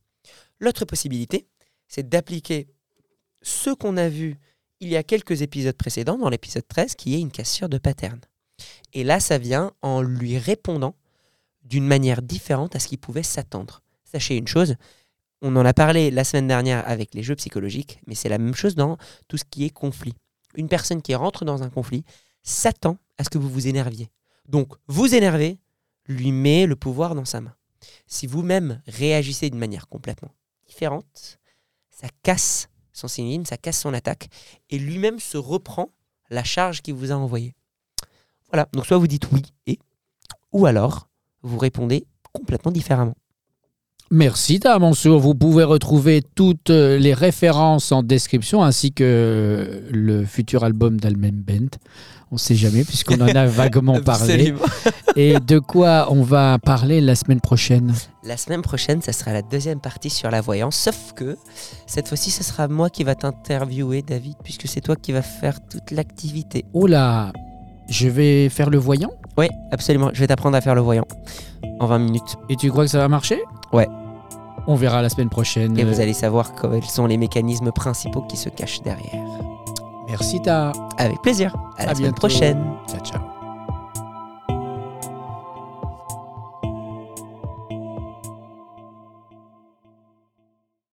L'autre 0.58 0.84
possibilité, 0.84 1.46
c'est 1.86 2.08
d'appliquer 2.08 2.66
ce 3.42 3.70
qu'on 3.70 3.96
a 3.96 4.08
vu 4.08 4.36
il 4.80 4.88
y 4.88 4.96
a 4.96 5.02
quelques 5.02 5.42
épisodes 5.42 5.76
précédents, 5.76 6.18
dans 6.18 6.28
l'épisode 6.28 6.66
13, 6.66 6.94
qui 6.94 7.14
est 7.14 7.20
une 7.20 7.30
cassure 7.30 7.68
de 7.68 7.78
pattern. 7.78 8.20
Et 8.92 9.04
là, 9.04 9.20
ça 9.20 9.38
vient 9.38 9.72
en 9.82 10.02
lui 10.02 10.38
répondant 10.38 10.94
d'une 11.62 11.86
manière 11.86 12.22
différente 12.22 12.74
à 12.74 12.78
ce 12.78 12.88
qu'il 12.88 12.98
pouvait 12.98 13.22
s'attendre. 13.22 13.82
Sachez 14.04 14.36
une 14.36 14.48
chose, 14.48 14.76
on 15.42 15.54
en 15.56 15.64
a 15.64 15.74
parlé 15.74 16.10
la 16.10 16.24
semaine 16.24 16.48
dernière 16.48 16.88
avec 16.88 17.14
les 17.14 17.22
jeux 17.22 17.36
psychologiques, 17.36 18.00
mais 18.06 18.14
c'est 18.14 18.28
la 18.28 18.38
même 18.38 18.54
chose 18.54 18.74
dans 18.74 18.96
tout 19.28 19.36
ce 19.36 19.44
qui 19.44 19.64
est 19.64 19.70
conflit. 19.70 20.14
Une 20.54 20.68
personne 20.68 21.02
qui 21.02 21.14
rentre 21.14 21.44
dans 21.44 21.62
un 21.62 21.70
conflit 21.70 22.04
s'attend 22.42 22.98
à 23.18 23.24
ce 23.24 23.30
que 23.30 23.38
vous 23.38 23.50
vous 23.50 23.68
énerviez. 23.68 24.10
Donc, 24.48 24.72
vous 24.86 25.14
énervez, 25.14 25.58
lui 26.06 26.32
met 26.32 26.66
le 26.66 26.74
pouvoir 26.74 27.14
dans 27.14 27.26
sa 27.26 27.40
main. 27.40 27.54
Si 28.06 28.26
vous-même 28.26 28.82
réagissez 28.86 29.50
d'une 29.50 29.58
manière 29.58 29.88
complètement 29.88 30.34
différente, 30.66 31.38
ça 31.90 32.08
casse 32.22 32.68
son 32.92 33.08
cynisme, 33.08 33.44
ça 33.44 33.56
casse 33.56 33.80
son 33.80 33.94
attaque, 33.94 34.28
et 34.70 34.78
lui-même 34.78 35.20
se 35.20 35.36
reprend 35.36 35.90
la 36.30 36.44
charge 36.44 36.82
qu'il 36.82 36.94
vous 36.94 37.12
a 37.12 37.14
envoyée. 37.14 37.54
Voilà, 38.50 38.68
donc 38.72 38.86
soit 38.86 38.98
vous 38.98 39.06
dites 39.06 39.28
oui 39.32 39.42
et, 39.66 39.78
ou 40.52 40.66
alors 40.66 41.08
vous 41.42 41.58
répondez 41.58 42.06
complètement 42.32 42.72
différemment. 42.72 43.14
Merci 44.10 44.58
Ta 44.58 44.78
Mansour. 44.78 45.20
Vous 45.20 45.34
pouvez 45.34 45.64
retrouver 45.64 46.22
toutes 46.34 46.70
euh, 46.70 46.96
les 46.96 47.12
références 47.12 47.92
en 47.92 48.02
description 48.02 48.64
ainsi 48.64 48.92
que 48.92 49.82
le 49.90 50.24
futur 50.24 50.64
album 50.64 50.98
d'Almen 50.98 51.42
Bent. 51.46 51.76
On 52.30 52.36
ne 52.36 52.38
sait 52.38 52.54
jamais 52.54 52.84
puisqu'on 52.84 53.20
en 53.20 53.26
a 53.26 53.46
vaguement 53.46 54.00
parlé. 54.00 54.54
Et 55.16 55.38
de 55.40 55.58
quoi 55.58 56.08
on 56.10 56.22
va 56.22 56.58
parler 56.58 57.02
la 57.02 57.16
semaine 57.16 57.42
prochaine? 57.42 57.94
La 58.22 58.38
semaine 58.38 58.62
prochaine, 58.62 59.02
ça 59.02 59.12
sera 59.12 59.34
la 59.34 59.42
deuxième 59.42 59.80
partie 59.80 60.10
sur 60.10 60.30
la 60.30 60.40
voyance, 60.40 60.76
sauf 60.76 61.12
que 61.14 61.36
cette 61.86 62.08
fois-ci, 62.08 62.30
ce 62.30 62.42
sera 62.42 62.66
moi 62.66 62.88
qui 62.88 63.04
va 63.04 63.14
t'interviewer, 63.14 64.00
David, 64.00 64.36
puisque 64.42 64.68
c'est 64.68 64.80
toi 64.80 64.96
qui 64.96 65.12
vas 65.12 65.22
faire 65.22 65.58
toute 65.68 65.90
l'activité. 65.90 66.64
Oh 66.72 66.86
là 66.86 67.32
Je 67.88 68.08
vais 68.08 68.48
faire 68.48 68.70
le 68.70 68.78
voyant 68.78 69.10
Oui, 69.36 69.48
absolument. 69.72 70.10
Je 70.12 70.20
vais 70.20 70.26
t'apprendre 70.26 70.56
à 70.56 70.60
faire 70.60 70.74
le 70.74 70.80
voyant 70.80 71.06
en 71.80 71.86
20 71.86 71.98
minutes. 71.98 72.36
Et 72.48 72.56
tu 72.56 72.70
crois 72.70 72.84
que 72.84 72.90
ça 72.90 72.98
va 72.98 73.08
marcher 73.08 73.40
Ouais. 73.72 73.88
On 74.66 74.74
verra 74.74 75.00
la 75.00 75.08
semaine 75.08 75.30
prochaine. 75.30 75.78
Et 75.78 75.84
vous 75.84 76.00
allez 76.00 76.12
savoir 76.12 76.54
quels 76.54 76.84
sont 76.84 77.06
les 77.06 77.16
mécanismes 77.16 77.72
principaux 77.72 78.22
qui 78.22 78.36
se 78.36 78.50
cachent 78.50 78.82
derrière. 78.82 79.24
Merci 80.08 80.40
Ta. 80.42 80.72
Avec 80.98 81.20
plaisir. 81.22 81.56
À 81.78 81.86
la 81.86 81.94
semaine 81.94 82.14
prochaine. 82.14 82.62
Ciao, 82.88 83.00
ciao. 83.00 83.27